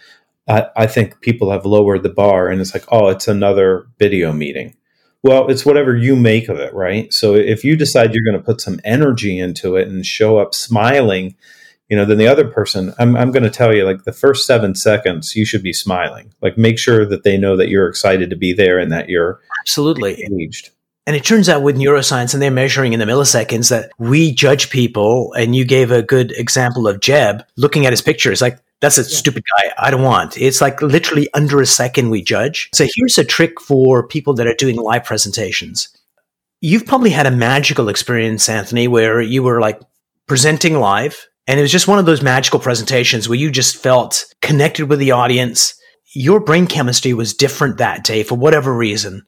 I, 0.48 0.66
I 0.76 0.86
think 0.86 1.20
people 1.20 1.50
have 1.50 1.66
lowered 1.66 2.02
the 2.02 2.08
bar, 2.08 2.48
and 2.48 2.60
it's 2.60 2.74
like, 2.74 2.84
oh, 2.92 3.08
it's 3.08 3.26
another 3.26 3.86
video 3.98 4.32
meeting. 4.32 4.76
Well, 5.24 5.48
it's 5.48 5.64
whatever 5.64 5.96
you 5.96 6.16
make 6.16 6.48
of 6.48 6.58
it, 6.58 6.74
right? 6.74 7.12
So 7.12 7.34
if 7.34 7.64
you 7.64 7.76
decide 7.76 8.12
you're 8.12 8.24
going 8.24 8.40
to 8.40 8.44
put 8.44 8.60
some 8.60 8.80
energy 8.84 9.38
into 9.38 9.76
it 9.76 9.86
and 9.86 10.04
show 10.04 10.38
up 10.38 10.52
smiling, 10.52 11.36
you 11.92 11.96
know, 11.98 12.06
then 12.06 12.16
the 12.16 12.26
other 12.26 12.48
person, 12.48 12.94
I'm, 12.98 13.14
I'm 13.16 13.32
going 13.32 13.42
to 13.42 13.50
tell 13.50 13.74
you, 13.74 13.84
like 13.84 14.04
the 14.04 14.14
first 14.14 14.46
seven 14.46 14.74
seconds, 14.74 15.36
you 15.36 15.44
should 15.44 15.62
be 15.62 15.74
smiling. 15.74 16.32
Like 16.40 16.56
make 16.56 16.78
sure 16.78 17.04
that 17.04 17.22
they 17.22 17.36
know 17.36 17.54
that 17.58 17.68
you're 17.68 17.86
excited 17.86 18.30
to 18.30 18.36
be 18.36 18.54
there 18.54 18.78
and 18.78 18.90
that 18.90 19.10
you're 19.10 19.42
absolutely 19.60 20.24
engaged. 20.24 20.70
And 21.06 21.14
it 21.14 21.22
turns 21.22 21.50
out 21.50 21.62
with 21.62 21.76
neuroscience, 21.76 22.32
and 22.32 22.42
they're 22.42 22.50
measuring 22.50 22.94
in 22.94 22.98
the 22.98 23.04
milliseconds, 23.04 23.68
that 23.68 23.90
we 23.98 24.32
judge 24.32 24.70
people. 24.70 25.34
And 25.34 25.54
you 25.54 25.66
gave 25.66 25.90
a 25.90 26.02
good 26.02 26.32
example 26.32 26.88
of 26.88 27.00
Jeb 27.00 27.44
looking 27.58 27.84
at 27.84 27.92
his 27.92 28.00
pictures, 28.00 28.40
like, 28.40 28.58
that's 28.80 28.96
a 28.96 29.02
yeah. 29.02 29.08
stupid 29.08 29.44
guy. 29.54 29.74
I 29.76 29.90
don't 29.90 30.00
want. 30.00 30.38
It's 30.38 30.62
like 30.62 30.80
literally 30.80 31.28
under 31.34 31.60
a 31.60 31.66
second 31.66 32.08
we 32.08 32.22
judge. 32.22 32.70
So 32.72 32.86
here's 32.94 33.18
a 33.18 33.24
trick 33.24 33.60
for 33.60 34.08
people 34.08 34.32
that 34.36 34.46
are 34.46 34.54
doing 34.54 34.76
live 34.76 35.04
presentations. 35.04 35.94
You've 36.62 36.86
probably 36.86 37.10
had 37.10 37.26
a 37.26 37.30
magical 37.30 37.90
experience, 37.90 38.48
Anthony, 38.48 38.88
where 38.88 39.20
you 39.20 39.42
were 39.42 39.60
like 39.60 39.78
presenting 40.26 40.80
live 40.80 41.28
and 41.46 41.58
it 41.58 41.62
was 41.62 41.72
just 41.72 41.88
one 41.88 41.98
of 41.98 42.06
those 42.06 42.22
magical 42.22 42.60
presentations 42.60 43.28
where 43.28 43.38
you 43.38 43.50
just 43.50 43.76
felt 43.76 44.26
connected 44.40 44.88
with 44.88 44.98
the 44.98 45.10
audience. 45.10 45.74
Your 46.14 46.40
brain 46.40 46.66
chemistry 46.66 47.14
was 47.14 47.34
different 47.34 47.78
that 47.78 48.04
day 48.04 48.22
for 48.22 48.36
whatever 48.36 48.72
reason. 48.74 49.26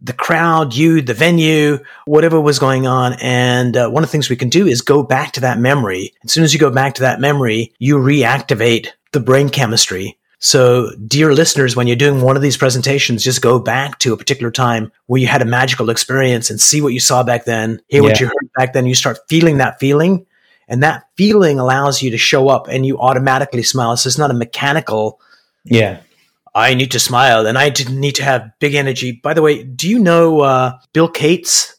The 0.00 0.12
crowd, 0.12 0.74
you, 0.74 1.00
the 1.00 1.14
venue, 1.14 1.78
whatever 2.06 2.40
was 2.40 2.58
going 2.58 2.86
on. 2.88 3.14
And 3.20 3.76
uh, 3.76 3.88
one 3.88 4.02
of 4.02 4.08
the 4.08 4.12
things 4.12 4.28
we 4.28 4.36
can 4.36 4.48
do 4.48 4.66
is 4.66 4.80
go 4.80 5.04
back 5.04 5.32
to 5.32 5.40
that 5.40 5.58
memory. 5.58 6.12
As 6.24 6.32
soon 6.32 6.42
as 6.42 6.52
you 6.52 6.58
go 6.58 6.70
back 6.70 6.94
to 6.94 7.02
that 7.02 7.20
memory, 7.20 7.72
you 7.78 7.98
reactivate 7.98 8.88
the 9.12 9.20
brain 9.20 9.48
chemistry. 9.48 10.18
So, 10.40 10.90
dear 11.06 11.32
listeners, 11.32 11.76
when 11.76 11.86
you're 11.86 11.94
doing 11.94 12.20
one 12.20 12.34
of 12.34 12.42
these 12.42 12.56
presentations, 12.56 13.22
just 13.22 13.42
go 13.42 13.60
back 13.60 14.00
to 14.00 14.12
a 14.12 14.16
particular 14.16 14.50
time 14.50 14.90
where 15.06 15.20
you 15.20 15.28
had 15.28 15.42
a 15.42 15.44
magical 15.44 15.88
experience 15.88 16.50
and 16.50 16.60
see 16.60 16.80
what 16.80 16.92
you 16.92 16.98
saw 16.98 17.22
back 17.22 17.44
then, 17.44 17.80
hear 17.86 18.02
yeah. 18.02 18.08
what 18.08 18.18
you 18.18 18.26
heard 18.26 18.50
back 18.56 18.72
then. 18.72 18.86
You 18.86 18.96
start 18.96 19.20
feeling 19.28 19.58
that 19.58 19.78
feeling 19.78 20.26
and 20.72 20.82
that 20.82 21.04
feeling 21.18 21.58
allows 21.58 22.00
you 22.00 22.10
to 22.10 22.16
show 22.16 22.48
up 22.48 22.66
and 22.66 22.86
you 22.86 22.98
automatically 22.98 23.62
smile. 23.62 23.94
So 23.98 24.08
it's 24.08 24.16
not 24.16 24.30
a 24.30 24.34
mechanical. 24.34 25.20
Yeah. 25.64 26.00
I 26.54 26.72
need 26.72 26.92
to 26.92 26.98
smile 26.98 27.46
and 27.46 27.58
I 27.58 27.74
need 27.90 28.14
to 28.14 28.24
have 28.24 28.50
big 28.58 28.74
energy. 28.74 29.12
By 29.12 29.34
the 29.34 29.42
way, 29.42 29.64
do 29.64 29.86
you 29.86 29.98
know 29.98 30.40
uh, 30.40 30.78
Bill 30.94 31.08
Cates? 31.08 31.76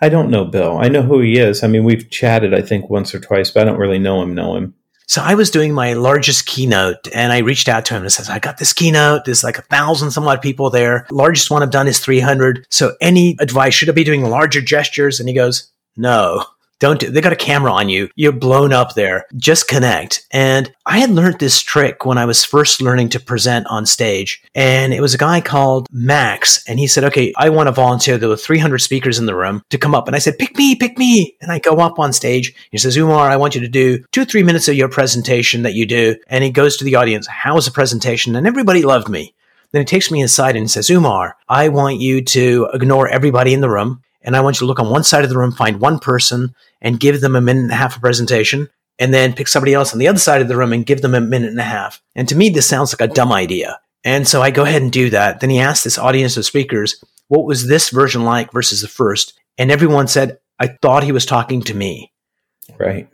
I 0.00 0.08
don't 0.08 0.30
know 0.30 0.44
Bill. 0.44 0.78
I 0.78 0.88
know 0.88 1.02
who 1.02 1.20
he 1.20 1.38
is. 1.38 1.62
I 1.62 1.68
mean, 1.68 1.84
we've 1.84 2.10
chatted, 2.10 2.54
I 2.54 2.60
think, 2.60 2.90
once 2.90 3.14
or 3.14 3.20
twice, 3.20 3.52
but 3.52 3.62
I 3.62 3.64
don't 3.66 3.78
really 3.78 4.00
know 4.00 4.20
him. 4.20 4.34
Know 4.34 4.56
him. 4.56 4.74
So 5.06 5.22
I 5.22 5.36
was 5.36 5.52
doing 5.52 5.72
my 5.72 5.92
largest 5.92 6.44
keynote 6.44 7.06
and 7.14 7.32
I 7.32 7.38
reached 7.38 7.68
out 7.68 7.84
to 7.86 7.94
him 7.94 8.02
and 8.02 8.12
says, 8.12 8.28
I 8.28 8.40
got 8.40 8.58
this 8.58 8.72
keynote. 8.72 9.26
There's 9.26 9.44
like 9.44 9.58
a 9.58 9.62
thousand 9.62 10.10
some 10.10 10.26
odd 10.26 10.42
people 10.42 10.70
there. 10.70 11.06
Largest 11.12 11.52
one 11.52 11.62
I've 11.62 11.70
done 11.70 11.86
is 11.86 12.00
300. 12.00 12.66
So 12.68 12.96
any 13.00 13.36
advice? 13.38 13.74
Should 13.74 13.88
I 13.88 13.92
be 13.92 14.02
doing 14.02 14.24
larger 14.24 14.60
gestures? 14.60 15.20
And 15.20 15.28
he 15.28 15.36
goes, 15.36 15.70
no. 15.96 16.44
Don't 16.80 17.00
do, 17.00 17.10
they 17.10 17.20
got 17.20 17.32
a 17.32 17.36
camera 17.36 17.72
on 17.72 17.88
you. 17.88 18.08
You're 18.14 18.32
blown 18.32 18.72
up 18.72 18.94
there. 18.94 19.26
Just 19.36 19.68
connect. 19.68 20.26
And 20.30 20.72
I 20.86 20.98
had 20.98 21.10
learned 21.10 21.40
this 21.40 21.60
trick 21.60 22.04
when 22.06 22.18
I 22.18 22.24
was 22.24 22.44
first 22.44 22.80
learning 22.80 23.08
to 23.10 23.20
present 23.20 23.66
on 23.66 23.84
stage. 23.84 24.42
And 24.54 24.94
it 24.94 25.00
was 25.00 25.14
a 25.14 25.18
guy 25.18 25.40
called 25.40 25.88
Max. 25.90 26.64
And 26.68 26.78
he 26.78 26.86
said, 26.86 27.04
okay, 27.04 27.32
I 27.36 27.50
want 27.50 27.66
to 27.66 27.72
volunteer. 27.72 28.16
There 28.16 28.28
were 28.28 28.36
300 28.36 28.78
speakers 28.78 29.18
in 29.18 29.26
the 29.26 29.34
room 29.34 29.62
to 29.70 29.78
come 29.78 29.94
up. 29.94 30.06
And 30.06 30.14
I 30.14 30.20
said, 30.20 30.38
pick 30.38 30.56
me, 30.56 30.76
pick 30.76 30.98
me. 30.98 31.36
And 31.40 31.50
I 31.50 31.58
go 31.58 31.76
up 31.76 31.98
on 31.98 32.12
stage. 32.12 32.54
He 32.70 32.78
says, 32.78 32.96
Umar, 32.96 33.28
I 33.28 33.36
want 33.36 33.54
you 33.54 33.60
to 33.60 33.68
do 33.68 34.04
two 34.12 34.24
three 34.24 34.42
minutes 34.42 34.68
of 34.68 34.76
your 34.76 34.88
presentation 34.88 35.62
that 35.62 35.74
you 35.74 35.86
do. 35.86 36.16
And 36.28 36.44
he 36.44 36.50
goes 36.50 36.76
to 36.76 36.84
the 36.84 36.94
audience. 36.94 37.26
How 37.26 37.54
was 37.54 37.64
the 37.64 37.72
presentation? 37.72 38.36
And 38.36 38.46
everybody 38.46 38.82
loved 38.82 39.08
me. 39.08 39.34
Then 39.72 39.82
he 39.82 39.86
takes 39.86 40.10
me 40.10 40.20
inside 40.22 40.56
and 40.56 40.70
says, 40.70 40.88
Umar, 40.88 41.36
I 41.48 41.68
want 41.68 42.00
you 42.00 42.22
to 42.22 42.68
ignore 42.72 43.08
everybody 43.08 43.52
in 43.52 43.60
the 43.60 43.68
room 43.68 44.02
and 44.28 44.36
I 44.36 44.42
want 44.42 44.56
you 44.56 44.58
to 44.60 44.66
look 44.66 44.78
on 44.78 44.90
one 44.90 45.04
side 45.04 45.24
of 45.24 45.30
the 45.30 45.38
room, 45.38 45.52
find 45.52 45.80
one 45.80 45.98
person, 45.98 46.54
and 46.82 47.00
give 47.00 47.22
them 47.22 47.34
a 47.34 47.40
minute 47.40 47.62
and 47.62 47.70
a 47.70 47.76
half 47.76 47.96
of 47.96 48.02
presentation, 48.02 48.68
and 48.98 49.14
then 49.14 49.32
pick 49.32 49.48
somebody 49.48 49.72
else 49.72 49.94
on 49.94 49.98
the 49.98 50.06
other 50.06 50.18
side 50.18 50.42
of 50.42 50.48
the 50.48 50.56
room 50.56 50.74
and 50.74 50.84
give 50.84 51.00
them 51.00 51.14
a 51.14 51.20
minute 51.20 51.48
and 51.48 51.58
a 51.58 51.62
half. 51.62 52.02
And 52.14 52.28
to 52.28 52.36
me, 52.36 52.50
this 52.50 52.66
sounds 52.66 52.92
like 52.92 53.10
a 53.10 53.14
dumb 53.14 53.32
idea. 53.32 53.80
And 54.04 54.28
so 54.28 54.42
I 54.42 54.50
go 54.50 54.64
ahead 54.64 54.82
and 54.82 54.92
do 54.92 55.08
that. 55.08 55.40
Then 55.40 55.48
he 55.48 55.58
asked 55.58 55.82
this 55.82 55.96
audience 55.96 56.36
of 56.36 56.44
speakers, 56.44 57.02
what 57.28 57.46
was 57.46 57.68
this 57.68 57.88
version 57.88 58.22
like 58.24 58.52
versus 58.52 58.82
the 58.82 58.88
first? 58.88 59.32
And 59.56 59.70
everyone 59.70 60.08
said, 60.08 60.38
I 60.58 60.76
thought 60.82 61.04
he 61.04 61.12
was 61.12 61.24
talking 61.24 61.62
to 61.62 61.74
me. 61.74 62.12
Right. 62.78 63.08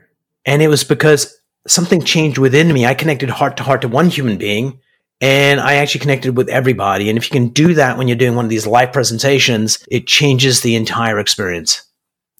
And 0.45 0.63
it 0.63 0.69
was 0.69 0.83
because 0.83 1.39
something 1.69 2.03
changed 2.03 2.39
within 2.39 2.73
me. 2.73 2.87
I 2.87 2.95
connected 2.95 3.31
heart 3.31 3.57
to 3.59 3.63
heart 3.63 3.83
to 3.83 3.89
one 3.89 4.11
human 4.11 4.37
being 4.37 4.81
and 5.25 5.59
I 5.59 5.77
actually 5.77 6.03
connected 6.03 6.37
with 6.37 6.51
everybody. 6.51 7.09
And 7.09 7.17
if 7.17 7.25
you 7.25 7.33
can 7.33 7.49
do 7.49 7.73
that 7.75 7.97
when 7.97 8.09
you're 8.09 8.17
doing 8.17 8.35
one 8.35 8.45
of 8.45 8.51
these 8.51 8.67
live 8.67 8.93
presentations, 8.93 9.83
it 9.91 10.07
changes 10.07 10.61
the 10.61 10.77
entire 10.77 11.19
experience. 11.19 11.83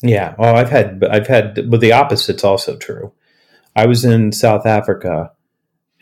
Yeah. 0.03 0.35
Oh, 0.39 0.55
I've 0.55 0.69
had, 0.69 1.03
I've 1.03 1.27
had, 1.27 1.71
but 1.71 1.81
the 1.81 1.95
opposite's 1.95 2.45
also 2.45 2.77
true. 2.77 3.11
I 3.75 3.87
was 3.87 4.05
in 4.05 4.33
South 4.33 4.67
Africa 4.67 5.33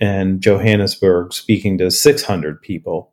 and 0.00 0.40
Johannesburg 0.40 1.32
speaking 1.32 1.78
to 1.78 1.88
600 1.88 2.60
people. 2.60 3.12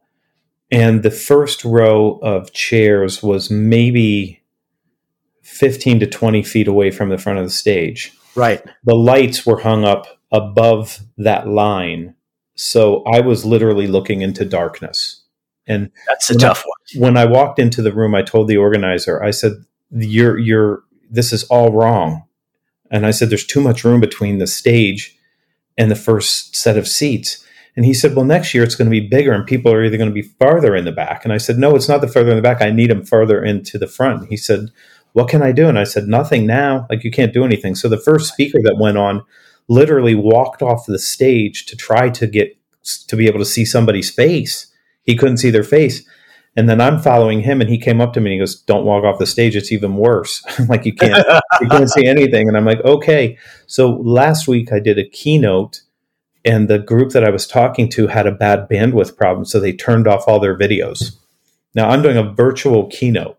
And 0.72 1.04
the 1.04 1.12
first 1.12 1.64
row 1.64 2.18
of 2.24 2.52
chairs 2.54 3.22
was 3.22 3.52
maybe 3.52 4.42
15 5.44 6.00
to 6.00 6.08
20 6.08 6.42
feet 6.42 6.68
away 6.68 6.90
from 6.90 7.10
the 7.10 7.20
front 7.20 7.38
of 7.38 7.46
the 7.46 7.52
stage. 7.52 8.14
Right. 8.34 8.64
The 8.84 8.96
lights 8.96 9.46
were 9.46 9.60
hung 9.60 9.84
up 9.84 10.08
above 10.32 11.02
that 11.18 11.48
line 11.48 12.16
so 12.60 13.04
I 13.06 13.22
was 13.22 13.46
literally 13.46 13.88
looking 13.88 14.22
into 14.22 14.44
darkness. 14.44 15.24
And 15.66 15.92
that's 16.08 16.30
a 16.30 16.38
tough 16.38 16.66
I, 16.66 16.68
one. 16.68 17.04
When 17.04 17.18
I 17.18 17.24
walked 17.24 17.58
into 17.58 17.82
the 17.82 17.94
room, 17.94 18.14
I 18.14 18.22
told 18.22 18.50
the 18.50 18.58
organizer, 18.58 19.24
I 19.24 19.32
said, 19.32 19.54
You're 19.92 20.38
you're 20.38 20.84
this 21.10 21.32
is 21.32 21.46
all 21.46 21.72
wrong. 21.72 22.24
And 22.92 23.06
I 23.06 23.12
said, 23.12 23.30
There's 23.30 23.46
too 23.46 23.62
much 23.62 23.86
room 23.86 24.02
between 24.02 24.40
the 24.40 24.48
stage 24.48 25.18
and 25.78 25.90
the 25.90 25.96
first 25.96 26.54
set 26.54 26.78
of 26.78 26.86
seats. 26.86 27.46
And 27.78 27.86
he 27.86 27.94
said, 27.94 28.14
Well, 28.14 28.26
next 28.26 28.54
year 28.54 28.64
it's 28.64 28.76
going 28.76 28.92
to 28.92 29.00
be 29.00 29.08
bigger 29.08 29.32
and 29.32 29.48
people 29.48 29.72
are 29.72 29.86
either 29.86 29.98
going 29.98 30.10
to 30.10 30.14
be 30.14 30.24
farther 30.24 30.76
in 30.76 30.84
the 30.84 30.92
back. 30.92 31.24
And 31.24 31.32
I 31.32 31.38
said, 31.38 31.58
No, 31.58 31.78
it's 31.78 31.88
not 31.88 32.02
the 32.02 32.10
further 32.10 32.32
in 32.32 32.36
the 32.36 32.42
back. 32.42 32.62
I 32.62 32.72
need 32.72 32.90
them 32.90 33.06
further 33.06 33.42
into 33.42 33.78
the 33.78 33.88
front. 33.88 34.28
He 34.28 34.36
said, 34.36 34.70
What 35.14 35.30
can 35.30 35.42
I 35.42 35.54
do? 35.54 35.70
And 35.70 35.80
I 35.80 35.86
said, 35.86 36.08
Nothing 36.08 36.46
now. 36.46 36.88
Like 36.90 37.06
you 37.06 37.12
can't 37.12 37.34
do 37.34 37.46
anything. 37.46 37.76
So 37.76 37.88
the 37.88 37.98
first 37.98 38.34
speaker 38.34 38.60
that 38.64 38.78
went 38.78 38.98
on 38.98 39.24
literally 39.70 40.16
walked 40.16 40.62
off 40.62 40.86
the 40.86 41.00
stage 41.00 41.66
to 41.68 41.76
try 41.78 42.10
to 42.10 42.28
get 42.28 42.58
to 43.08 43.16
be 43.16 43.28
able 43.28 43.40
to 43.40 43.46
see 43.46 43.66
somebody's 43.66 44.10
face. 44.10 44.68
He 45.04 45.16
couldn't 45.16 45.38
see 45.38 45.50
their 45.50 45.64
face. 45.64 46.08
And 46.56 46.68
then 46.68 46.82
I'm 46.82 47.00
following 47.00 47.42
him, 47.42 47.62
and 47.62 47.70
he 47.70 47.78
came 47.78 48.02
up 48.02 48.12
to 48.14 48.20
me 48.20 48.32
and 48.32 48.34
he 48.34 48.40
goes, 48.40 48.56
"Don't 48.56 48.84
walk 48.84 49.04
off 49.04 49.20
the 49.20 49.26
stage. 49.26 49.56
It's 49.56 49.72
even 49.72 49.96
worse. 49.96 50.44
like 50.68 50.86
you 50.86 50.94
can't, 50.94 51.26
you 51.62 51.70
can't 51.70 51.90
see 51.90 52.06
anything." 52.06 52.48
And 52.48 52.58
I'm 52.58 52.66
like, 52.66 52.84
"Okay." 52.84 53.38
So 53.68 53.92
last 53.92 54.48
week 54.48 54.74
I 54.74 54.80
did 54.80 54.98
a 54.98 55.08
keynote, 55.08 55.82
and 56.44 56.68
the 56.68 56.80
group 56.80 57.12
that 57.12 57.24
I 57.24 57.30
was 57.30 57.48
talking 57.48 57.88
to 57.92 58.08
had 58.08 58.28
a 58.28 58.32
bad 58.32 58.68
bandwidth 58.68 59.16
problem, 59.16 59.46
so 59.46 59.60
they 59.60 59.72
turned 59.72 60.08
off 60.08 60.26
all 60.28 60.40
their 60.40 60.58
videos. 60.58 61.16
Now 61.76 61.90
I'm 61.90 62.02
doing 62.02 62.18
a 62.18 62.24
virtual 62.24 62.88
keynote, 62.88 63.38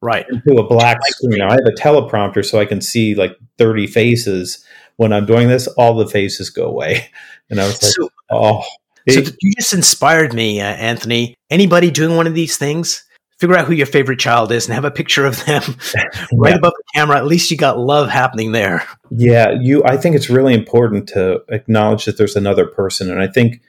right? 0.00 0.24
To 0.46 0.56
a 0.56 0.66
black 0.66 1.00
screen. 1.06 1.38
Now 1.38 1.48
I 1.48 1.54
have 1.54 1.66
a 1.66 1.72
teleprompter, 1.72 2.44
so 2.44 2.60
I 2.60 2.66
can 2.66 2.80
see 2.80 3.14
like 3.14 3.36
30 3.58 3.88
faces, 3.88 4.64
when 4.96 5.12
I'm 5.12 5.26
doing 5.26 5.48
this, 5.48 5.66
all 5.66 5.94
the 5.94 6.06
faces 6.06 6.50
go 6.50 6.66
away. 6.66 7.10
And 7.50 7.60
I 7.60 7.66
was 7.66 7.82
like, 7.82 7.92
so, 7.92 8.08
oh. 8.30 8.62
So 9.06 9.20
you 9.42 9.52
just 9.54 9.74
inspired 9.74 10.32
me, 10.32 10.62
uh, 10.62 10.64
Anthony. 10.64 11.34
Anybody 11.50 11.90
doing 11.90 12.16
one 12.16 12.26
of 12.26 12.34
these 12.34 12.56
things? 12.56 13.04
Figure 13.38 13.54
out 13.54 13.66
who 13.66 13.74
your 13.74 13.86
favorite 13.86 14.18
child 14.18 14.50
is 14.50 14.64
and 14.64 14.74
have 14.74 14.86
a 14.86 14.90
picture 14.90 15.26
of 15.26 15.44
them 15.44 15.62
right 16.32 16.52
yeah. 16.52 16.56
above 16.56 16.72
the 16.72 16.82
camera. 16.94 17.18
At 17.18 17.26
least 17.26 17.50
you 17.50 17.58
got 17.58 17.78
love 17.78 18.08
happening 18.08 18.52
there. 18.52 18.88
Yeah, 19.10 19.50
you. 19.60 19.84
I 19.84 19.98
think 19.98 20.16
it's 20.16 20.30
really 20.30 20.54
important 20.54 21.06
to 21.10 21.42
acknowledge 21.50 22.06
that 22.06 22.16
there's 22.16 22.34
another 22.34 22.64
person, 22.64 23.10
and 23.10 23.20
I 23.20 23.26
think 23.26 23.60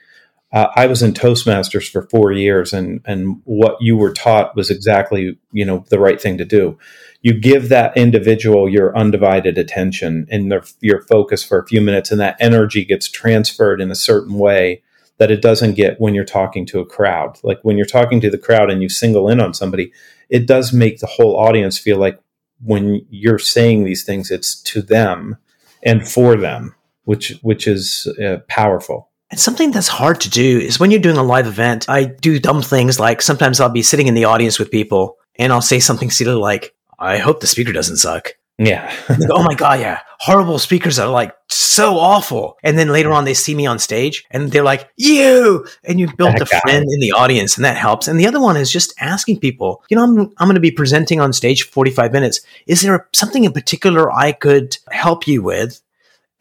uh, 0.52 0.68
I 0.74 0.86
was 0.86 1.02
in 1.02 1.12
Toastmasters 1.12 1.90
for 1.90 2.08
four 2.08 2.32
years, 2.32 2.72
and 2.72 3.02
and 3.04 3.42
what 3.44 3.76
you 3.78 3.98
were 3.98 4.14
taught 4.14 4.56
was 4.56 4.70
exactly 4.70 5.38
you 5.52 5.66
know 5.66 5.84
the 5.90 5.98
right 5.98 6.20
thing 6.20 6.38
to 6.38 6.46
do 6.46 6.78
you 7.26 7.34
give 7.34 7.70
that 7.70 7.96
individual 7.96 8.68
your 8.68 8.96
undivided 8.96 9.58
attention 9.58 10.28
and 10.30 10.52
their, 10.52 10.62
your 10.80 11.02
focus 11.02 11.42
for 11.42 11.58
a 11.58 11.66
few 11.66 11.80
minutes, 11.80 12.12
and 12.12 12.20
that 12.20 12.36
energy 12.38 12.84
gets 12.84 13.08
transferred 13.08 13.80
in 13.80 13.90
a 13.90 13.96
certain 13.96 14.38
way 14.38 14.80
that 15.18 15.32
it 15.32 15.42
doesn't 15.42 15.74
get 15.74 16.00
when 16.00 16.14
you're 16.14 16.24
talking 16.24 16.64
to 16.66 16.78
a 16.78 16.86
crowd. 16.86 17.36
Like 17.42 17.58
when 17.62 17.76
you're 17.76 17.84
talking 17.84 18.20
to 18.20 18.30
the 18.30 18.38
crowd 18.38 18.70
and 18.70 18.80
you 18.80 18.88
single 18.88 19.28
in 19.28 19.40
on 19.40 19.54
somebody, 19.54 19.92
it 20.28 20.46
does 20.46 20.72
make 20.72 21.00
the 21.00 21.08
whole 21.08 21.36
audience 21.36 21.76
feel 21.76 21.98
like 21.98 22.16
when 22.62 23.04
you're 23.10 23.40
saying 23.40 23.82
these 23.82 24.04
things, 24.04 24.30
it's 24.30 24.62
to 24.62 24.80
them 24.80 25.36
and 25.82 26.08
for 26.08 26.36
them, 26.36 26.76
which 27.06 27.40
which 27.42 27.66
is 27.66 28.06
uh, 28.24 28.36
powerful. 28.46 29.10
And 29.32 29.40
something 29.40 29.72
that's 29.72 29.88
hard 29.88 30.20
to 30.20 30.30
do 30.30 30.60
is 30.60 30.78
when 30.78 30.92
you're 30.92 31.00
doing 31.00 31.16
a 31.16 31.24
live 31.24 31.48
event, 31.48 31.88
I 31.88 32.04
do 32.04 32.38
dumb 32.38 32.62
things 32.62 33.00
like 33.00 33.20
sometimes 33.20 33.58
I'll 33.58 33.68
be 33.68 33.82
sitting 33.82 34.06
in 34.06 34.14
the 34.14 34.26
audience 34.26 34.60
with 34.60 34.70
people 34.70 35.16
and 35.34 35.52
I'll 35.52 35.60
say 35.60 35.80
something 35.80 36.10
silly 36.12 36.36
like, 36.36 36.75
I 36.98 37.18
hope 37.18 37.40
the 37.40 37.46
speaker 37.46 37.72
doesn't 37.72 37.98
suck. 37.98 38.32
Yeah. 38.58 38.90
oh 39.30 39.42
my 39.42 39.54
God, 39.54 39.80
yeah. 39.80 40.00
Horrible 40.18 40.58
speakers 40.58 40.98
are 40.98 41.08
like 41.08 41.34
so 41.48 41.98
awful. 41.98 42.56
And 42.62 42.78
then 42.78 42.88
later 42.88 43.12
on, 43.12 43.24
they 43.24 43.34
see 43.34 43.54
me 43.54 43.66
on 43.66 43.78
stage 43.78 44.24
and 44.30 44.50
they're 44.50 44.62
like, 44.62 44.88
you. 44.96 45.66
And 45.84 46.00
you've 46.00 46.16
built 46.16 46.40
a 46.40 46.46
friend 46.46 46.86
in 46.88 47.00
the 47.00 47.12
audience, 47.12 47.56
and 47.56 47.64
that 47.66 47.76
helps. 47.76 48.08
And 48.08 48.18
the 48.18 48.26
other 48.26 48.40
one 48.40 48.56
is 48.56 48.70
just 48.70 48.94
asking 48.98 49.40
people, 49.40 49.82
you 49.90 49.96
know, 49.96 50.04
I'm, 50.04 50.18
I'm 50.38 50.46
going 50.48 50.54
to 50.54 50.60
be 50.60 50.70
presenting 50.70 51.20
on 51.20 51.34
stage 51.34 51.64
45 51.64 52.12
minutes. 52.12 52.40
Is 52.66 52.80
there 52.80 53.08
something 53.12 53.44
in 53.44 53.52
particular 53.52 54.10
I 54.10 54.32
could 54.32 54.78
help 54.90 55.28
you 55.28 55.42
with? 55.42 55.82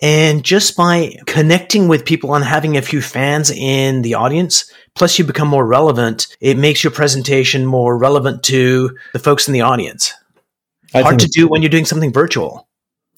And 0.01 0.43
just 0.43 0.75
by 0.75 1.17
connecting 1.25 1.87
with 1.87 2.05
people 2.05 2.35
and 2.35 2.43
having 2.43 2.75
a 2.75 2.81
few 2.81 3.01
fans 3.01 3.49
in 3.49 4.01
the 4.01 4.13
audience, 4.13 4.71
Plus, 4.95 5.19
you 5.19 5.25
become 5.25 5.49
more 5.49 5.67
relevant. 5.67 6.27
It 6.39 6.57
makes 6.57 6.83
your 6.83 6.91
presentation 6.91 7.65
more 7.65 7.97
relevant 7.97 8.43
to 8.43 8.97
the 9.11 9.19
folks 9.19 9.47
in 9.47 9.53
the 9.53 9.61
audience. 9.61 10.13
I 10.93 11.01
Hard 11.01 11.19
to 11.19 11.27
do 11.27 11.47
when 11.47 11.61
you're 11.61 11.69
doing 11.69 11.85
something 11.85 12.13
virtual. 12.13 12.67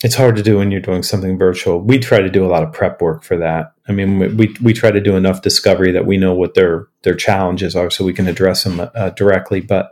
It's 0.04 0.16
hard 0.16 0.36
to 0.36 0.44
do 0.44 0.58
when 0.60 0.70
you're 0.70 0.80
doing 0.80 1.02
something 1.02 1.40
virtual. 1.40 1.80
We 1.80 1.98
try 1.98 2.22
to 2.22 2.30
do 2.30 2.46
a 2.46 2.48
lot 2.48 2.62
of 2.62 2.72
prep 2.72 3.02
work 3.02 3.24
for 3.24 3.36
that. 3.38 3.74
I 3.88 3.94
mean, 3.94 4.38
we, 4.38 4.56
we 4.62 4.74
try 4.74 4.92
to 4.92 5.02
do 5.02 5.16
enough 5.16 5.42
discovery 5.42 5.92
that 5.92 6.06
we 6.06 6.18
know 6.18 6.36
what 6.36 6.54
their 6.54 6.88
their 7.02 7.16
challenges 7.16 7.76
are, 7.76 7.90
so 7.90 8.06
we 8.06 8.14
can 8.14 8.28
address 8.28 8.64
them 8.64 8.80
uh, 8.80 9.10
directly. 9.12 9.60
But 9.60 9.92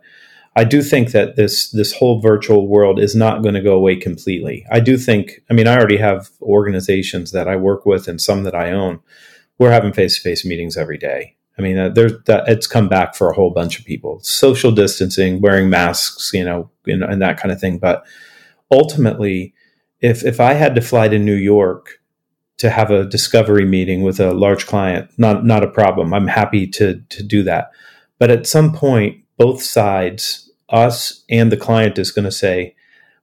I 0.55 0.63
do 0.63 0.83
think 0.83 1.11
that 1.11 1.35
this 1.35 1.71
this 1.71 1.93
whole 1.93 2.21
virtual 2.21 2.67
world 2.67 2.99
is 2.99 3.15
not 3.15 3.41
going 3.41 3.55
to 3.55 3.61
go 3.61 3.73
away 3.73 3.95
completely. 3.95 4.65
I 4.71 4.79
do 4.79 4.95
think. 4.97 5.41
I 5.49 5.53
mean, 5.53 5.67
I 5.67 5.75
already 5.75 5.97
have 5.97 6.29
organizations 6.41 7.31
that 7.31 7.47
I 7.47 7.55
work 7.55 7.85
with 7.85 8.07
and 8.07 8.21
some 8.21 8.43
that 8.43 8.55
I 8.55 8.71
own. 8.71 8.99
We're 9.57 9.71
having 9.71 9.93
face 9.93 10.17
to 10.17 10.21
face 10.21 10.45
meetings 10.45 10.77
every 10.77 10.97
day. 10.97 11.35
I 11.57 11.61
mean, 11.61 11.77
uh, 11.77 11.89
that 11.89 12.43
it's 12.47 12.67
come 12.67 12.89
back 12.89 13.15
for 13.15 13.29
a 13.29 13.33
whole 13.33 13.51
bunch 13.51 13.79
of 13.79 13.85
people. 13.85 14.19
Social 14.21 14.71
distancing, 14.71 15.41
wearing 15.41 15.69
masks, 15.69 16.31
you 16.33 16.43
know, 16.43 16.69
and, 16.85 17.03
and 17.03 17.21
that 17.21 17.39
kind 17.39 17.51
of 17.51 17.59
thing. 17.59 17.77
But 17.77 18.05
ultimately, 18.71 19.53
if 20.01 20.23
if 20.23 20.39
I 20.39 20.53
had 20.53 20.75
to 20.75 20.81
fly 20.81 21.07
to 21.07 21.17
New 21.17 21.35
York 21.35 21.99
to 22.57 22.69
have 22.69 22.91
a 22.91 23.05
discovery 23.05 23.65
meeting 23.65 24.01
with 24.01 24.19
a 24.19 24.33
large 24.33 24.65
client, 24.65 25.09
not 25.17 25.45
not 25.45 25.63
a 25.63 25.69
problem. 25.69 26.13
I'm 26.13 26.27
happy 26.27 26.67
to 26.67 27.01
to 27.09 27.23
do 27.23 27.43
that. 27.43 27.71
But 28.19 28.31
at 28.31 28.47
some 28.47 28.73
point, 28.73 29.23
both 29.37 29.61
sides 29.61 30.51
us 30.69 31.23
and 31.29 31.51
the 31.51 31.57
client 31.57 31.99
is 31.99 32.11
going 32.11 32.25
to 32.25 32.31
say, 32.31 32.75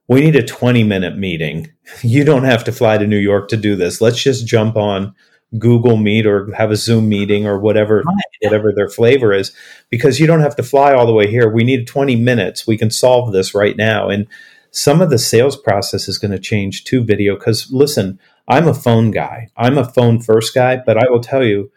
we 0.07 0.21
need 0.21 0.35
a 0.35 0.45
20 0.45 0.83
minute 0.83 1.17
meeting. 1.17 1.69
You 2.01 2.23
don't 2.23 2.45
have 2.45 2.63
to 2.63 2.71
fly 2.71 2.97
to 2.97 3.05
New 3.05 3.17
York 3.17 3.49
to 3.49 3.57
do 3.57 3.75
this. 3.75 3.99
Let's 3.99 4.23
just 4.23 4.47
jump 4.47 4.77
on 4.77 5.13
Google 5.57 5.97
Meet 5.97 6.25
or 6.25 6.51
have 6.53 6.71
a 6.71 6.75
Zoom 6.75 7.09
meeting 7.09 7.45
or 7.45 7.59
whatever 7.59 8.03
whatever 8.41 8.73
their 8.73 8.89
flavor 8.89 9.33
is 9.33 9.53
because 9.89 10.19
you 10.19 10.27
don't 10.27 10.41
have 10.41 10.55
to 10.55 10.63
fly 10.63 10.93
all 10.93 11.05
the 11.05 11.13
way 11.13 11.29
here. 11.29 11.49
We 11.49 11.63
need 11.63 11.87
20 11.87 12.15
minutes. 12.15 12.67
We 12.67 12.77
can 12.77 12.91
solve 12.91 13.31
this 13.31 13.53
right 13.53 13.77
now. 13.77 14.09
And 14.09 14.27
some 14.71 15.01
of 15.01 15.09
the 15.09 15.19
sales 15.19 15.55
process 15.55 16.07
is 16.07 16.17
going 16.17 16.31
to 16.31 16.39
change 16.39 16.83
to 16.85 17.03
video 17.03 17.35
cuz 17.35 17.71
listen, 17.71 18.19
I'm 18.47 18.67
a 18.67 18.73
phone 18.73 19.11
guy. 19.11 19.49
I'm 19.55 19.77
a 19.77 19.89
phone 19.89 20.19
first 20.19 20.53
guy, 20.53 20.77
but 20.77 20.97
I 20.97 21.09
will 21.09 21.21
tell 21.21 21.43
you 21.43 21.71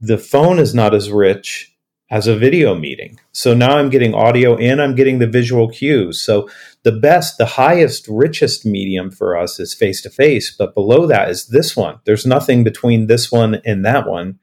the 0.00 0.18
phone 0.18 0.58
is 0.58 0.74
not 0.74 0.94
as 0.94 1.10
rich 1.10 1.71
as 2.12 2.26
a 2.26 2.36
video 2.36 2.74
meeting. 2.74 3.18
So 3.32 3.54
now 3.54 3.78
I'm 3.78 3.88
getting 3.88 4.14
audio 4.14 4.54
and 4.58 4.82
I'm 4.82 4.94
getting 4.94 5.18
the 5.18 5.26
visual 5.26 5.70
cues. 5.70 6.20
So 6.20 6.48
the 6.82 6.92
best, 6.92 7.38
the 7.38 7.46
highest, 7.46 8.06
richest 8.06 8.66
medium 8.66 9.10
for 9.10 9.34
us 9.34 9.58
is 9.58 9.72
face 9.72 10.02
to 10.02 10.10
face, 10.10 10.54
but 10.54 10.74
below 10.74 11.06
that 11.06 11.30
is 11.30 11.46
this 11.46 11.74
one. 11.74 12.00
There's 12.04 12.26
nothing 12.26 12.64
between 12.64 13.06
this 13.06 13.32
one 13.32 13.62
and 13.64 13.82
that 13.86 14.06
one 14.06 14.38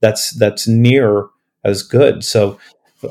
that's 0.00 0.30
that's 0.30 0.66
near 0.66 1.26
as 1.62 1.82
good. 1.82 2.24
So 2.24 2.58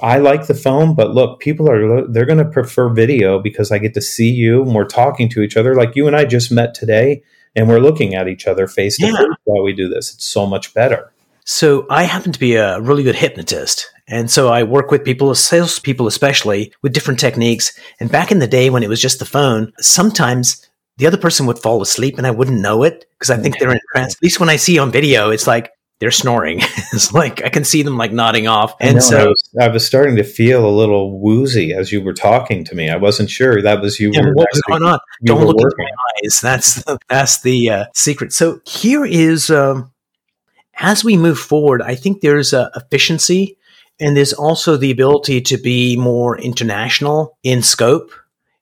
I 0.02 0.18
like 0.18 0.48
the 0.48 0.56
phone, 0.56 0.96
but 0.96 1.12
look, 1.12 1.40
people 1.40 1.70
are 1.70 2.08
they're 2.08 2.26
going 2.26 2.44
to 2.44 2.46
prefer 2.46 2.90
video 2.90 3.38
because 3.38 3.72
I 3.72 3.78
get 3.78 3.94
to 3.94 4.02
see 4.02 4.32
you 4.32 4.64
and 4.64 4.74
we're 4.74 4.86
talking 4.86 5.30
to 5.30 5.42
each 5.44 5.56
other 5.56 5.76
like 5.76 5.96
you 5.96 6.08
and 6.08 6.16
I 6.16 6.26
just 6.26 6.52
met 6.52 6.74
today 6.74 7.22
and 7.56 7.68
we're 7.68 7.80
looking 7.80 8.16
at 8.16 8.28
each 8.28 8.48
other 8.48 8.66
face 8.66 8.98
to 8.98 9.06
face 9.06 9.38
while 9.44 9.62
we 9.62 9.74
do 9.74 9.88
this. 9.88 10.12
It's 10.16 10.26
so 10.26 10.48
much 10.48 10.74
better. 10.74 11.12
So 11.52 11.88
I 11.90 12.04
happen 12.04 12.32
to 12.32 12.40
be 12.40 12.56
a 12.58 12.80
really 12.80 13.02
good 13.02 13.16
hypnotist. 13.16 13.90
And 14.10 14.30
so 14.30 14.50
I 14.50 14.64
work 14.64 14.92
with 14.92 15.06
people, 15.06 15.34
salespeople 15.36 16.08
especially, 16.08 16.74
with 16.82 16.94
different 16.94 17.20
techniques. 17.20 17.78
And 18.00 18.12
back 18.12 18.32
in 18.32 18.40
the 18.40 18.48
day 18.48 18.70
when 18.70 18.84
it 18.84 18.90
was 18.90 19.02
just 19.02 19.20
the 19.20 19.26
phone, 19.26 19.72
sometimes 19.80 20.68
the 20.98 21.08
other 21.08 21.18
person 21.18 21.46
would 21.46 21.60
fall 21.60 21.82
asleep 21.82 22.18
and 22.18 22.28
I 22.28 22.32
wouldn't 22.32 22.60
know 22.60 22.84
it 22.84 23.06
because 23.14 23.30
I 23.30 23.38
think 23.38 23.60
they're 23.60 23.72
in 23.72 23.80
trance. 23.94 24.16
At 24.16 24.24
least 24.24 24.40
when 24.40 24.50
I 24.50 24.58
see 24.58 24.80
on 24.80 24.92
video, 24.92 25.30
it's 25.30 25.48
like 25.48 25.72
they're 26.00 26.12
snoring. 26.12 26.60
it's 26.94 27.14
like 27.14 27.44
I 27.46 27.50
can 27.50 27.64
see 27.64 27.84
them 27.84 27.98
like 27.98 28.12
nodding 28.12 28.48
off. 28.48 28.76
And 28.80 28.96
know, 28.96 29.00
so 29.00 29.18
I 29.18 29.28
was, 29.28 29.50
I 29.62 29.68
was, 29.68 29.86
starting 29.86 30.16
to 30.16 30.24
feel 30.24 30.66
a 30.66 30.72
little 30.72 31.20
woozy 31.20 31.74
as 31.74 31.92
you 31.92 32.02
were 32.02 32.14
talking 32.14 32.64
to 32.66 32.76
me. 32.76 32.90
I 32.90 32.98
wasn't 32.98 33.30
sure 33.30 33.62
that 33.62 33.82
was 33.82 34.00
you. 34.00 34.12
Yeah, 34.12 34.32
what 34.34 34.48
was 34.52 34.62
going 34.64 34.84
on? 34.84 35.00
Don't 35.24 35.46
look 35.46 35.58
working. 35.58 35.86
into 35.86 35.96
my 35.96 36.26
eyes. 36.26 36.42
That's 36.42 36.84
the, 36.84 37.00
that's 37.08 37.42
the 37.42 37.70
uh, 37.70 37.86
secret. 37.94 38.34
So 38.34 38.60
here 38.66 39.06
is 39.06 39.52
um, 39.52 39.92
as 40.80 41.04
we 41.04 41.16
move 41.16 41.38
forward, 41.38 41.82
I 41.82 41.96
think 41.96 42.22
there's 42.22 42.54
a 42.54 42.72
efficiency 42.76 43.58
and 44.00 44.16
there's 44.16 44.34
also 44.34 44.78
the 44.78 44.92
ability 44.92 45.42
to 45.42 45.58
be 45.58 45.98
more 45.98 46.38
international 46.40 47.38
in 47.44 47.62
scope. 47.62 48.12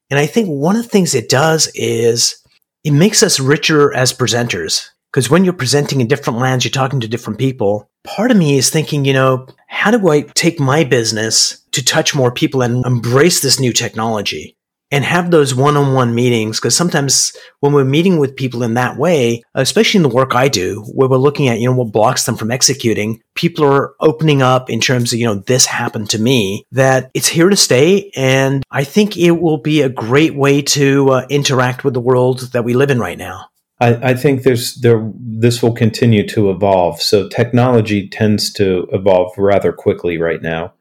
And 0.09 0.19
I 0.19 0.25
think 0.25 0.47
one 0.47 0.75
of 0.75 0.83
the 0.83 0.89
things 0.89 1.13
it 1.13 1.29
does 1.29 1.69
is 1.75 2.43
it 2.83 2.91
makes 2.91 3.23
us 3.23 3.39
richer 3.39 3.93
as 3.93 4.13
presenters. 4.13 4.89
Because 5.11 5.29
when 5.29 5.43
you're 5.43 5.53
presenting 5.53 6.01
in 6.01 6.07
different 6.07 6.39
lands, 6.39 6.65
you're 6.65 6.71
talking 6.71 6.99
to 6.99 7.07
different 7.07 7.39
people. 7.39 7.89
Part 8.03 8.31
of 8.31 8.37
me 8.37 8.57
is 8.57 8.69
thinking, 8.69 9.05
you 9.05 9.13
know, 9.13 9.47
how 9.67 9.91
do 9.91 10.09
I 10.09 10.21
take 10.21 10.59
my 10.59 10.83
business 10.83 11.63
to 11.71 11.83
touch 11.83 12.13
more 12.13 12.31
people 12.31 12.61
and 12.61 12.85
embrace 12.85 13.41
this 13.41 13.59
new 13.59 13.71
technology? 13.71 14.56
And 14.91 15.03
have 15.03 15.31
those 15.31 15.53
one-on-one 15.53 16.15
meetings 16.15 16.59
because 16.59 16.75
sometimes 16.75 17.35
when 17.59 17.73
we're 17.73 17.83
meeting 17.83 18.17
with 18.17 18.35
people 18.35 18.63
in 18.63 18.75
that 18.75 18.97
way 18.97 19.43
especially 19.55 19.97
in 19.97 20.03
the 20.03 20.09
work 20.09 20.35
i 20.35 20.47
do 20.47 20.83
where 20.93 21.09
we're 21.09 21.17
looking 21.17 21.47
at 21.47 21.59
you 21.59 21.67
know 21.67 21.75
what 21.75 21.91
blocks 21.91 22.25
them 22.25 22.35
from 22.35 22.51
executing 22.51 23.21
people 23.35 23.65
are 23.65 23.93
opening 23.99 24.41
up 24.41 24.69
in 24.69 24.79
terms 24.79 25.11
of 25.11 25.19
you 25.19 25.25
know 25.25 25.35
this 25.35 25.65
happened 25.65 26.09
to 26.09 26.19
me 26.19 26.63
that 26.71 27.11
it's 27.13 27.27
here 27.27 27.49
to 27.49 27.55
stay 27.55 28.11
and 28.15 28.63
i 28.71 28.83
think 28.83 29.17
it 29.17 29.31
will 29.31 29.57
be 29.57 29.81
a 29.81 29.89
great 29.89 30.35
way 30.35 30.61
to 30.61 31.09
uh, 31.09 31.27
interact 31.29 31.83
with 31.83 31.93
the 31.93 32.01
world 32.01 32.39
that 32.53 32.63
we 32.63 32.73
live 32.73 32.89
in 32.89 32.99
right 32.99 33.17
now. 33.17 33.49
I, 33.79 34.09
I 34.09 34.13
think 34.15 34.43
there's 34.43 34.75
there 34.75 35.11
this 35.15 35.61
will 35.61 35.73
continue 35.73 36.27
to 36.29 36.49
evolve. 36.49 37.01
So 37.01 37.29
technology 37.29 38.09
tends 38.09 38.51
to 38.53 38.87
evolve 38.91 39.37
rather 39.37 39.71
quickly 39.71 40.17
right 40.17 40.41
now, 40.41 40.73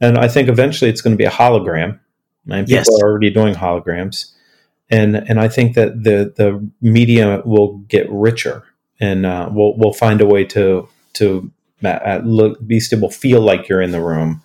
and 0.00 0.18
I 0.18 0.26
think 0.26 0.48
eventually 0.48 0.90
it's 0.90 1.00
going 1.00 1.12
to 1.12 1.18
be 1.18 1.24
a 1.24 1.30
hologram 1.30 1.99
and 2.48 2.66
people 2.66 2.78
yes. 2.78 3.02
are 3.02 3.08
already 3.08 3.30
doing 3.30 3.54
holograms, 3.54 4.32
and 4.88 5.16
and 5.16 5.40
I 5.40 5.48
think 5.48 5.74
that 5.74 6.02
the 6.04 6.32
the 6.36 6.68
media 6.80 7.42
will 7.44 7.78
get 7.88 8.10
richer, 8.10 8.64
and 8.98 9.26
uh, 9.26 9.48
we'll 9.52 9.76
we'll 9.76 9.92
find 9.92 10.20
a 10.20 10.26
way 10.26 10.44
to 10.46 10.88
to 11.14 11.50
uh, 11.84 12.20
look 12.24 12.64
be 12.66 12.80
still 12.80 13.10
feel 13.10 13.40
like 13.40 13.68
you're 13.68 13.82
in 13.82 13.92
the 13.92 14.02
room 14.02 14.42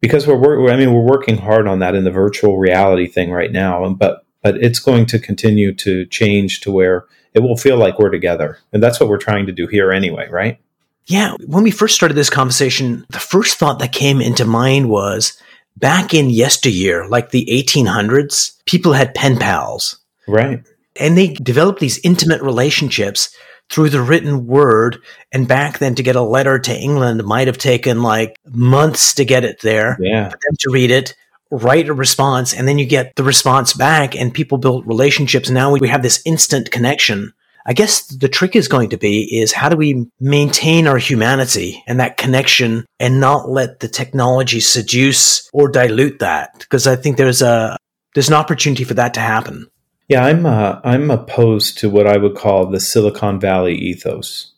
because 0.00 0.26
we're 0.26 0.70
I 0.70 0.76
mean 0.76 0.92
we're 0.92 1.00
working 1.00 1.38
hard 1.38 1.66
on 1.66 1.78
that 1.78 1.94
in 1.94 2.04
the 2.04 2.10
virtual 2.10 2.58
reality 2.58 3.06
thing 3.06 3.30
right 3.30 3.50
now, 3.50 3.84
and 3.84 3.98
but 3.98 4.24
but 4.42 4.56
it's 4.56 4.78
going 4.78 5.06
to 5.06 5.18
continue 5.18 5.72
to 5.76 6.04
change 6.06 6.60
to 6.60 6.70
where 6.70 7.06
it 7.32 7.40
will 7.40 7.56
feel 7.56 7.76
like 7.76 7.98
we're 7.98 8.10
together, 8.10 8.58
and 8.72 8.82
that's 8.82 9.00
what 9.00 9.08
we're 9.08 9.16
trying 9.16 9.46
to 9.46 9.52
do 9.52 9.66
here 9.66 9.90
anyway, 9.92 10.28
right? 10.30 10.60
Yeah, 11.06 11.34
when 11.46 11.64
we 11.64 11.70
first 11.70 11.94
started 11.94 12.14
this 12.14 12.30
conversation, 12.30 13.06
the 13.10 13.18
first 13.18 13.58
thought 13.58 13.78
that 13.78 13.92
came 13.92 14.20
into 14.20 14.44
mind 14.44 14.88
was 14.88 15.40
back 15.76 16.14
in 16.14 16.30
yesteryear, 16.30 17.06
like 17.08 17.30
the 17.30 17.46
1800s, 17.50 18.52
people 18.66 18.92
had 18.92 19.14
pen 19.14 19.38
pals. 19.38 19.98
Right. 20.26 20.62
And 20.98 21.18
they 21.18 21.28
developed 21.28 21.80
these 21.80 22.00
intimate 22.04 22.42
relationships 22.42 23.34
through 23.70 23.90
the 23.90 24.02
written 24.02 24.46
word. 24.46 24.98
And 25.32 25.48
back 25.48 25.78
then, 25.78 25.94
to 25.96 26.02
get 26.02 26.16
a 26.16 26.22
letter 26.22 26.58
to 26.58 26.76
England 26.76 27.24
might 27.24 27.46
have 27.46 27.58
taken 27.58 28.02
like 28.02 28.38
months 28.46 29.14
to 29.14 29.24
get 29.24 29.44
it 29.44 29.60
there. 29.62 29.96
Yeah. 30.00 30.28
For 30.28 30.36
them 30.36 30.56
to 30.60 30.70
read 30.70 30.90
it, 30.90 31.14
write 31.50 31.88
a 31.88 31.94
response, 31.94 32.52
and 32.54 32.66
then 32.66 32.78
you 32.78 32.86
get 32.86 33.16
the 33.16 33.24
response 33.24 33.74
back, 33.74 34.16
and 34.16 34.34
people 34.34 34.58
built 34.58 34.86
relationships. 34.86 35.50
Now 35.50 35.72
we 35.72 35.88
have 35.88 36.02
this 36.02 36.22
instant 36.24 36.70
connection 36.70 37.32
I 37.66 37.72
guess 37.72 38.06
the 38.06 38.28
trick 38.28 38.54
is 38.54 38.68
going 38.68 38.90
to 38.90 38.98
be 38.98 39.40
is 39.40 39.52
how 39.52 39.70
do 39.70 39.76
we 39.76 40.06
maintain 40.20 40.86
our 40.86 40.98
humanity 40.98 41.82
and 41.86 41.98
that 41.98 42.18
connection 42.18 42.84
and 43.00 43.20
not 43.20 43.48
let 43.48 43.80
the 43.80 43.88
technology 43.88 44.60
seduce 44.60 45.48
or 45.52 45.68
dilute 45.68 46.18
that? 46.18 46.58
Because 46.58 46.86
I 46.86 46.96
think 46.96 47.16
there's 47.16 47.40
a 47.40 47.76
there's 48.14 48.28
an 48.28 48.34
opportunity 48.34 48.84
for 48.84 48.94
that 48.94 49.14
to 49.14 49.20
happen. 49.20 49.66
Yeah, 50.08 50.26
I'm 50.26 50.44
uh, 50.44 50.80
I'm 50.84 51.10
opposed 51.10 51.78
to 51.78 51.88
what 51.88 52.06
I 52.06 52.18
would 52.18 52.36
call 52.36 52.66
the 52.66 52.80
Silicon 52.80 53.40
Valley 53.40 53.74
ethos. 53.74 54.52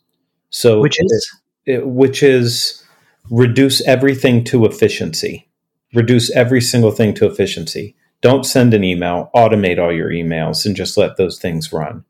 So 0.49 0.81
which 0.81 0.99
is 0.99 1.39
it, 1.65 1.75
it, 1.75 1.87
which 1.87 2.21
is 2.21 2.83
reduce 3.31 3.81
everything 3.87 4.43
to 4.45 4.65
efficiency. 4.65 5.47
Reduce 5.93 6.29
every 6.31 6.59
single 6.59 6.91
thing 6.91 7.13
to 7.13 7.25
efficiency. 7.25 7.95
Don't 8.19 8.45
send 8.45 8.73
an 8.73 8.83
email, 8.83 9.29
automate 9.33 9.79
all 9.79 9.93
your 9.93 10.09
emails 10.09 10.65
and 10.65 10.75
just 10.75 10.97
let 10.97 11.15
those 11.15 11.39
things 11.39 11.71
run 11.71 12.03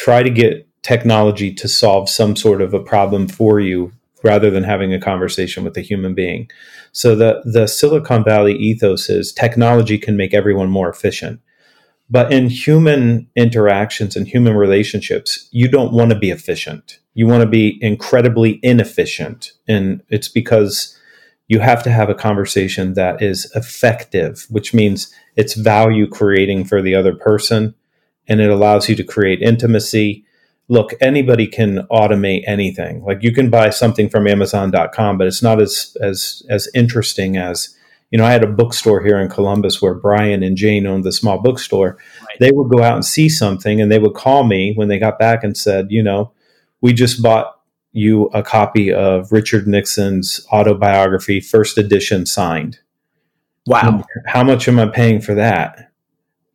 try 0.00 0.22
to 0.22 0.30
get 0.30 0.66
technology 0.82 1.52
to 1.52 1.68
solve 1.68 2.08
some 2.08 2.34
sort 2.34 2.62
of 2.62 2.72
a 2.72 2.82
problem 2.82 3.28
for 3.28 3.60
you 3.60 3.92
rather 4.22 4.50
than 4.50 4.64
having 4.64 4.94
a 4.94 5.00
conversation 5.00 5.62
with 5.62 5.76
a 5.76 5.82
human 5.82 6.14
being. 6.14 6.50
So 6.92 7.14
the 7.14 7.42
the 7.44 7.66
Silicon 7.66 8.24
Valley 8.24 8.54
ethos 8.54 9.10
is 9.10 9.30
technology 9.30 9.98
can 9.98 10.16
make 10.16 10.32
everyone 10.32 10.70
more 10.70 10.88
efficient. 10.88 11.40
But 12.08 12.32
in 12.32 12.48
human 12.48 13.28
interactions 13.36 14.16
and 14.16 14.26
human 14.26 14.56
relationships, 14.56 15.48
you 15.52 15.68
don't 15.68 15.92
want 15.92 16.10
to 16.10 16.18
be 16.18 16.30
efficient. 16.30 16.98
You 17.12 17.26
want 17.26 17.42
to 17.42 17.48
be 17.48 17.78
incredibly 17.82 18.58
inefficient. 18.62 19.52
And 19.68 20.02
it's 20.08 20.28
because 20.28 20.98
you 21.46 21.60
have 21.60 21.82
to 21.82 21.90
have 21.90 22.08
a 22.08 22.14
conversation 22.14 22.94
that 22.94 23.20
is 23.20 23.52
effective, 23.54 24.46
which 24.48 24.72
means 24.72 25.14
it's 25.36 25.54
value 25.54 26.06
creating 26.08 26.64
for 26.64 26.80
the 26.80 26.94
other 26.94 27.14
person 27.14 27.74
and 28.30 28.40
it 28.40 28.48
allows 28.48 28.88
you 28.88 28.94
to 28.96 29.04
create 29.04 29.42
intimacy 29.42 30.24
look, 30.70 30.92
anybody 31.00 31.48
can 31.48 31.86
automate 31.90 32.44
anything. 32.46 33.04
Like 33.04 33.22
you 33.22 33.34
can 33.34 33.50
buy 33.50 33.68
something 33.70 34.08
from 34.08 34.26
Amazon.com, 34.26 35.18
but 35.18 35.26
it's 35.26 35.42
not 35.42 35.60
as 35.60 35.94
as 36.00 36.42
as 36.48 36.70
interesting 36.74 37.36
as 37.36 37.76
you 38.10 38.18
know. 38.18 38.24
I 38.24 38.32
had 38.32 38.44
a 38.44 38.46
bookstore 38.46 39.02
here 39.02 39.18
in 39.18 39.28
Columbus 39.28 39.82
where 39.82 39.94
Brian 39.94 40.42
and 40.42 40.56
Jane 40.56 40.86
owned 40.86 41.04
the 41.04 41.12
small 41.12 41.38
bookstore. 41.38 41.98
Right. 42.20 42.38
They 42.38 42.52
would 42.52 42.70
go 42.70 42.82
out 42.82 42.94
and 42.94 43.04
see 43.04 43.28
something, 43.28 43.80
and 43.80 43.92
they 43.92 43.98
would 43.98 44.14
call 44.14 44.44
me 44.44 44.72
when 44.74 44.88
they 44.88 44.98
got 44.98 45.18
back 45.18 45.44
and 45.44 45.56
said, 45.56 45.88
you 45.90 46.02
know, 46.02 46.32
we 46.80 46.94
just 46.94 47.20
bought 47.20 47.58
you 47.92 48.26
a 48.26 48.42
copy 48.42 48.92
of 48.92 49.32
Richard 49.32 49.66
Nixon's 49.66 50.46
autobiography, 50.52 51.40
first 51.40 51.76
edition, 51.76 52.24
signed. 52.24 52.78
Wow! 53.66 54.04
How 54.26 54.44
much 54.44 54.68
am 54.68 54.78
I 54.78 54.86
paying 54.86 55.20
for 55.20 55.34
that? 55.34 55.90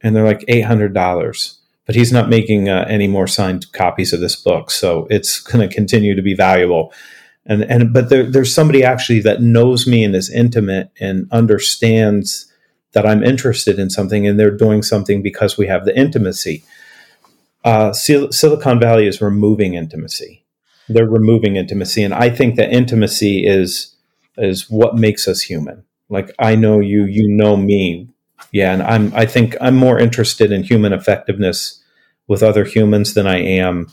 And 0.02 0.16
they're 0.16 0.26
like 0.26 0.46
eight 0.48 0.62
hundred 0.62 0.94
dollars 0.94 1.60
but 1.86 1.96
he's 1.96 2.12
not 2.12 2.30
making 2.30 2.70
uh, 2.70 2.86
any 2.90 3.08
more 3.08 3.28
signed 3.28 3.72
copies 3.72 4.14
of 4.14 4.20
this 4.20 4.36
book, 4.36 4.72
so 4.72 5.08
it's 5.10 5.40
going 5.52 5.68
to 5.68 5.74
continue 5.74 6.16
to 6.16 6.22
be 6.22 6.34
valuable. 6.34 6.94
And 7.46 7.64
and 7.64 7.94
but 7.94 8.10
there, 8.10 8.24
there's 8.24 8.54
somebody 8.54 8.84
actually 8.84 9.20
that 9.22 9.42
knows 9.42 9.86
me 9.86 10.04
and 10.04 10.16
is 10.16 10.32
intimate 10.32 10.92
and 11.00 11.28
understands 11.32 12.52
that 12.94 13.06
I'm 13.06 13.24
interested 13.24 13.78
in 13.78 13.90
something, 13.90 14.26
and 14.26 14.40
they're 14.40 14.56
doing 14.56 14.82
something 14.82 15.22
because 15.22 15.58
we 15.58 15.68
have 15.68 15.86
the 15.86 15.98
intimacy. 15.98 16.64
Uh, 17.64 17.94
Sil- 17.94 18.32
Silicon 18.32 18.80
Valley 18.80 19.08
is 19.08 19.22
removing 19.22 19.74
intimacy. 19.74 20.44
They're 20.88 21.10
removing 21.10 21.56
intimacy, 21.56 22.04
and 22.04 22.14
I 22.14 22.30
think 22.30 22.56
that 22.56 22.72
intimacy 22.72 23.46
is 23.46 23.96
is 24.38 24.70
what 24.70 24.96
makes 24.96 25.28
us 25.28 25.42
human. 25.42 25.84
Like 26.10 26.32
I 26.40 26.56
know 26.56 26.80
you, 26.80 27.06
you 27.06 27.28
know 27.28 27.58
me 27.58 28.10
yeah, 28.52 28.74
and 28.74 28.84
I'm 28.84 29.14
I 29.14 29.26
think 29.26 29.56
I'm 29.62 29.76
more 29.76 30.00
interested 30.00 30.52
in 30.52 30.64
human 30.64 30.94
effectiveness 30.94 31.82
with 32.28 32.42
other 32.42 32.64
humans 32.64 33.14
than 33.14 33.28
I 33.28 33.38
am 33.38 33.88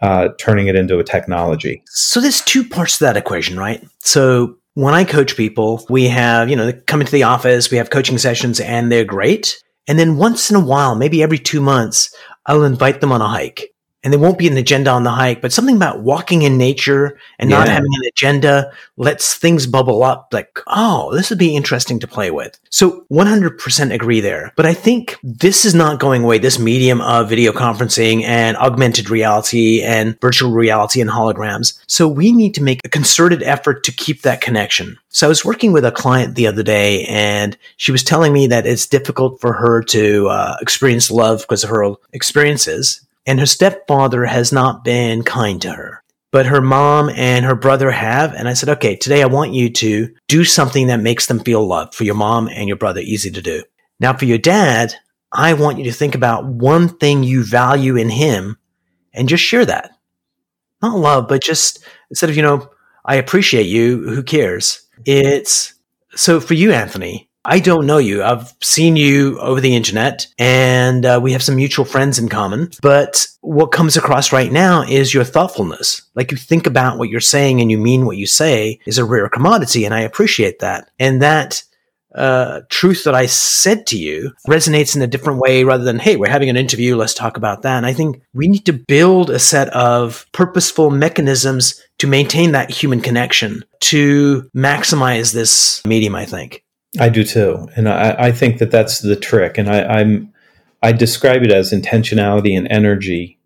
uh, 0.00 0.28
turning 0.38 0.66
it 0.66 0.76
into 0.76 0.98
a 0.98 1.04
technology. 1.04 1.82
So 1.86 2.20
there's 2.20 2.42
two 2.42 2.68
parts 2.68 2.98
to 2.98 3.04
that 3.04 3.16
equation, 3.16 3.58
right? 3.58 3.82
So 4.00 4.56
when 4.74 4.92
I 4.92 5.04
coach 5.04 5.36
people, 5.36 5.84
we 5.88 6.08
have, 6.08 6.50
you 6.50 6.56
know, 6.56 6.66
they 6.66 6.72
come 6.72 7.00
into 7.00 7.12
the 7.12 7.22
office, 7.22 7.70
we 7.70 7.78
have 7.78 7.90
coaching 7.90 8.18
sessions 8.18 8.60
and 8.60 8.90
they're 8.90 9.04
great. 9.04 9.62
And 9.86 9.98
then 9.98 10.16
once 10.16 10.50
in 10.50 10.56
a 10.56 10.64
while, 10.64 10.94
maybe 10.94 11.22
every 11.22 11.38
two 11.38 11.60
months, 11.60 12.14
I'll 12.46 12.64
invite 12.64 13.00
them 13.00 13.12
on 13.12 13.22
a 13.22 13.28
hike 13.28 13.73
and 14.04 14.12
there 14.12 14.20
won't 14.20 14.38
be 14.38 14.46
an 14.46 14.56
agenda 14.58 14.90
on 14.90 15.02
the 15.02 15.10
hike, 15.10 15.40
but 15.40 15.52
something 15.52 15.76
about 15.76 16.00
walking 16.00 16.42
in 16.42 16.58
nature 16.58 17.18
and 17.38 17.50
yeah. 17.50 17.58
not 17.58 17.68
having 17.68 17.90
an 17.94 18.06
agenda 18.06 18.70
lets 18.98 19.34
things 19.34 19.66
bubble 19.66 20.04
up 20.04 20.28
like, 20.30 20.60
oh, 20.66 21.12
this 21.14 21.30
would 21.30 21.38
be 21.38 21.56
interesting 21.56 21.98
to 21.98 22.06
play 22.06 22.30
with. 22.30 22.60
So 22.68 23.06
100% 23.10 23.94
agree 23.94 24.20
there. 24.20 24.52
But 24.56 24.66
I 24.66 24.74
think 24.74 25.18
this 25.22 25.64
is 25.64 25.74
not 25.74 26.00
going 26.00 26.22
away, 26.22 26.38
this 26.38 26.58
medium 26.58 27.00
of 27.00 27.30
video 27.30 27.50
conferencing 27.50 28.22
and 28.24 28.58
augmented 28.58 29.08
reality 29.08 29.82
and 29.82 30.20
virtual 30.20 30.52
reality 30.52 31.00
and 31.00 31.08
holograms. 31.08 31.78
So 31.86 32.06
we 32.06 32.30
need 32.30 32.54
to 32.54 32.62
make 32.62 32.80
a 32.84 32.90
concerted 32.90 33.42
effort 33.42 33.84
to 33.84 33.92
keep 33.92 34.20
that 34.22 34.42
connection. 34.42 34.98
So 35.08 35.26
I 35.26 35.28
was 35.28 35.44
working 35.46 35.72
with 35.72 35.84
a 35.84 35.92
client 35.92 36.34
the 36.34 36.46
other 36.46 36.62
day 36.62 37.06
and 37.06 37.56
she 37.78 37.90
was 37.90 38.04
telling 38.04 38.34
me 38.34 38.48
that 38.48 38.66
it's 38.66 38.86
difficult 38.86 39.40
for 39.40 39.54
her 39.54 39.82
to 39.84 40.28
uh, 40.28 40.56
experience 40.60 41.10
love 41.10 41.40
because 41.40 41.64
of 41.64 41.70
her 41.70 41.94
experiences 42.12 43.00
and 43.26 43.40
her 43.40 43.46
stepfather 43.46 44.24
has 44.24 44.52
not 44.52 44.84
been 44.84 45.22
kind 45.22 45.60
to 45.62 45.72
her. 45.72 46.02
But 46.30 46.46
her 46.46 46.60
mom 46.60 47.10
and 47.10 47.44
her 47.44 47.54
brother 47.54 47.92
have. 47.92 48.32
And 48.34 48.48
I 48.48 48.54
said, 48.54 48.68
okay, 48.70 48.96
today 48.96 49.22
I 49.22 49.26
want 49.26 49.52
you 49.52 49.70
to 49.70 50.12
do 50.26 50.44
something 50.44 50.88
that 50.88 51.00
makes 51.00 51.26
them 51.26 51.38
feel 51.38 51.64
loved 51.64 51.94
for 51.94 52.04
your 52.04 52.16
mom 52.16 52.48
and 52.48 52.66
your 52.66 52.76
brother. 52.76 53.00
Easy 53.00 53.30
to 53.30 53.40
do. 53.40 53.62
Now, 54.00 54.14
for 54.14 54.24
your 54.24 54.38
dad, 54.38 54.94
I 55.30 55.54
want 55.54 55.78
you 55.78 55.84
to 55.84 55.92
think 55.92 56.14
about 56.14 56.44
one 56.44 56.88
thing 56.88 57.22
you 57.22 57.44
value 57.44 57.96
in 57.96 58.08
him 58.08 58.58
and 59.12 59.28
just 59.28 59.44
share 59.44 59.64
that. 59.64 59.92
Not 60.82 60.98
love, 60.98 61.28
but 61.28 61.42
just 61.42 61.84
instead 62.10 62.30
of, 62.30 62.36
you 62.36 62.42
know, 62.42 62.68
I 63.04 63.16
appreciate 63.16 63.66
you, 63.66 64.08
who 64.08 64.22
cares? 64.22 64.88
It's 65.06 65.74
so 66.16 66.40
for 66.40 66.54
you, 66.54 66.72
Anthony, 66.72 67.30
I 67.44 67.60
don't 67.60 67.86
know 67.86 67.98
you. 67.98 68.22
I've 68.22 68.54
seen 68.62 68.96
you 68.96 69.38
over 69.38 69.60
the 69.60 69.76
internet 69.76 70.26
and 70.38 71.04
uh, 71.04 71.20
we 71.22 71.32
have 71.32 71.42
some 71.42 71.56
mutual 71.56 71.84
friends 71.84 72.18
in 72.18 72.28
common. 72.28 72.70
But 72.80 73.26
what 73.40 73.72
comes 73.72 73.96
across 73.96 74.32
right 74.32 74.50
now 74.50 74.82
is 74.82 75.12
your 75.12 75.24
thoughtfulness. 75.24 76.02
Like 76.14 76.30
you 76.30 76.38
think 76.38 76.66
about 76.66 76.98
what 76.98 77.10
you're 77.10 77.20
saying 77.20 77.60
and 77.60 77.70
you 77.70 77.76
mean 77.76 78.06
what 78.06 78.16
you 78.16 78.26
say 78.26 78.80
is 78.86 78.96
a 78.96 79.04
rare 79.04 79.28
commodity. 79.28 79.84
And 79.84 79.92
I 79.92 80.00
appreciate 80.00 80.60
that. 80.60 80.90
And 80.98 81.20
that 81.20 81.62
uh, 82.14 82.60
truth 82.70 83.04
that 83.04 83.14
I 83.14 83.26
said 83.26 83.86
to 83.88 83.98
you 83.98 84.32
resonates 84.48 84.94
in 84.96 85.02
a 85.02 85.06
different 85.06 85.40
way 85.40 85.64
rather 85.64 85.84
than, 85.84 85.98
hey, 85.98 86.16
we're 86.16 86.30
having 86.30 86.48
an 86.48 86.56
interview, 86.56 86.96
let's 86.96 87.12
talk 87.12 87.36
about 87.36 87.62
that. 87.62 87.76
And 87.76 87.86
I 87.86 87.92
think 87.92 88.22
we 88.32 88.48
need 88.48 88.64
to 88.66 88.72
build 88.72 89.30
a 89.30 89.38
set 89.38 89.68
of 89.70 90.24
purposeful 90.32 90.90
mechanisms 90.90 91.82
to 91.98 92.06
maintain 92.06 92.52
that 92.52 92.70
human 92.70 93.00
connection 93.00 93.64
to 93.80 94.48
maximize 94.56 95.34
this 95.34 95.82
medium, 95.84 96.14
I 96.14 96.24
think. 96.24 96.63
I 96.98 97.08
do 97.08 97.24
too, 97.24 97.68
and 97.76 97.88
I, 97.88 98.14
I 98.26 98.32
think 98.32 98.58
that 98.58 98.70
that's 98.70 99.00
the 99.00 99.16
trick. 99.16 99.58
And 99.58 99.68
I, 99.68 99.82
I'm 99.82 100.32
I 100.82 100.92
describe 100.92 101.42
it 101.42 101.50
as 101.50 101.72
intentionality 101.72 102.56
and 102.56 102.68
energy 102.70 103.38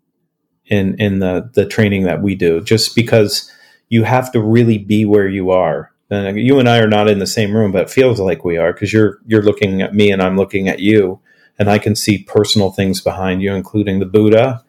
in 0.65 0.95
in 0.99 1.19
the 1.19 1.49
the 1.53 1.65
training 1.65 2.03
that 2.03 2.21
we 2.21 2.35
do. 2.35 2.61
Just 2.61 2.95
because 2.95 3.51
you 3.89 4.03
have 4.03 4.31
to 4.31 4.41
really 4.41 4.77
be 4.77 5.05
where 5.05 5.27
you 5.27 5.51
are. 5.51 5.91
And 6.11 6.39
you 6.39 6.59
and 6.59 6.67
I 6.67 6.79
are 6.79 6.87
not 6.87 7.07
in 7.07 7.19
the 7.19 7.27
same 7.27 7.55
room, 7.55 7.71
but 7.71 7.83
it 7.83 7.89
feels 7.89 8.19
like 8.19 8.43
we 8.43 8.57
are 8.57 8.73
because 8.73 8.91
you're 8.91 9.19
you're 9.27 9.43
looking 9.43 9.81
at 9.81 9.93
me 9.93 10.11
and 10.11 10.21
I'm 10.21 10.37
looking 10.37 10.67
at 10.67 10.79
you, 10.79 11.19
and 11.59 11.69
I 11.69 11.77
can 11.77 11.95
see 11.95 12.23
personal 12.23 12.71
things 12.71 13.01
behind 13.01 13.41
you, 13.41 13.53
including 13.53 13.99
the 13.99 14.05
Buddha 14.05 14.63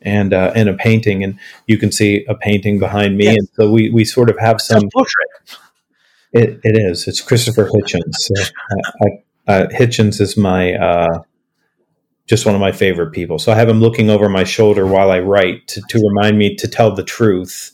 and 0.00 0.32
uh, 0.32 0.52
and 0.54 0.70
a 0.70 0.74
painting, 0.74 1.22
and 1.22 1.38
you 1.66 1.76
can 1.76 1.92
see 1.92 2.24
a 2.28 2.34
painting 2.34 2.78
behind 2.78 3.18
me, 3.18 3.24
yes. 3.24 3.36
and 3.36 3.48
so 3.54 3.70
we 3.70 3.90
we 3.90 4.04
sort 4.04 4.30
of 4.30 4.38
have 4.38 4.60
some 4.60 4.88
portrait 4.90 5.28
it, 6.36 6.60
it 6.62 6.90
is. 6.90 7.08
It's 7.08 7.20
Christopher 7.20 7.68
Hitchens. 7.68 8.30
I, 8.36 8.82
I, 9.02 9.52
uh, 9.52 9.68
Hitchens 9.68 10.20
is 10.20 10.36
my 10.36 10.74
uh, 10.74 11.22
just 12.26 12.44
one 12.44 12.54
of 12.54 12.60
my 12.60 12.72
favorite 12.72 13.12
people. 13.12 13.38
So 13.38 13.52
I 13.52 13.54
have 13.54 13.68
him 13.68 13.80
looking 13.80 14.10
over 14.10 14.28
my 14.28 14.44
shoulder 14.44 14.86
while 14.86 15.10
I 15.10 15.20
write 15.20 15.66
to, 15.68 15.82
to 15.88 15.98
remind 15.98 16.38
me 16.38 16.56
to 16.56 16.68
tell 16.68 16.94
the 16.94 17.04
truth, 17.04 17.70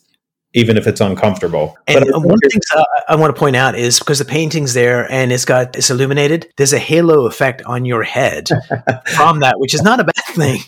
even 0.53 0.77
if 0.77 0.87
it's 0.87 1.01
uncomfortable. 1.01 1.77
And 1.87 2.05
but 2.11 2.23
one 2.23 2.39
thing 2.39 2.61
I 3.09 3.17
want 3.17 3.35
to 3.35 3.39
point 3.39 3.57
out 3.57 3.75
is 3.75 3.99
because 3.99 4.19
the 4.19 4.25
painting's 4.25 4.75
there 4.75 5.11
and 5.11 5.33
it's 5.33 5.45
got 5.45 5.77
it's 5.77 5.91
illuminated. 5.91 6.53
There's 6.57 6.75
a 6.75 6.79
halo 6.79 7.27
effect 7.27 7.63
on 7.63 7.85
your 7.85 8.03
head 8.03 8.49
from 9.17 9.41
that, 9.41 9.59
which 9.59 9.75
is 9.75 9.83
not 9.83 10.01
a 10.01 10.05
bad 10.05 10.25
thing. 10.35 10.61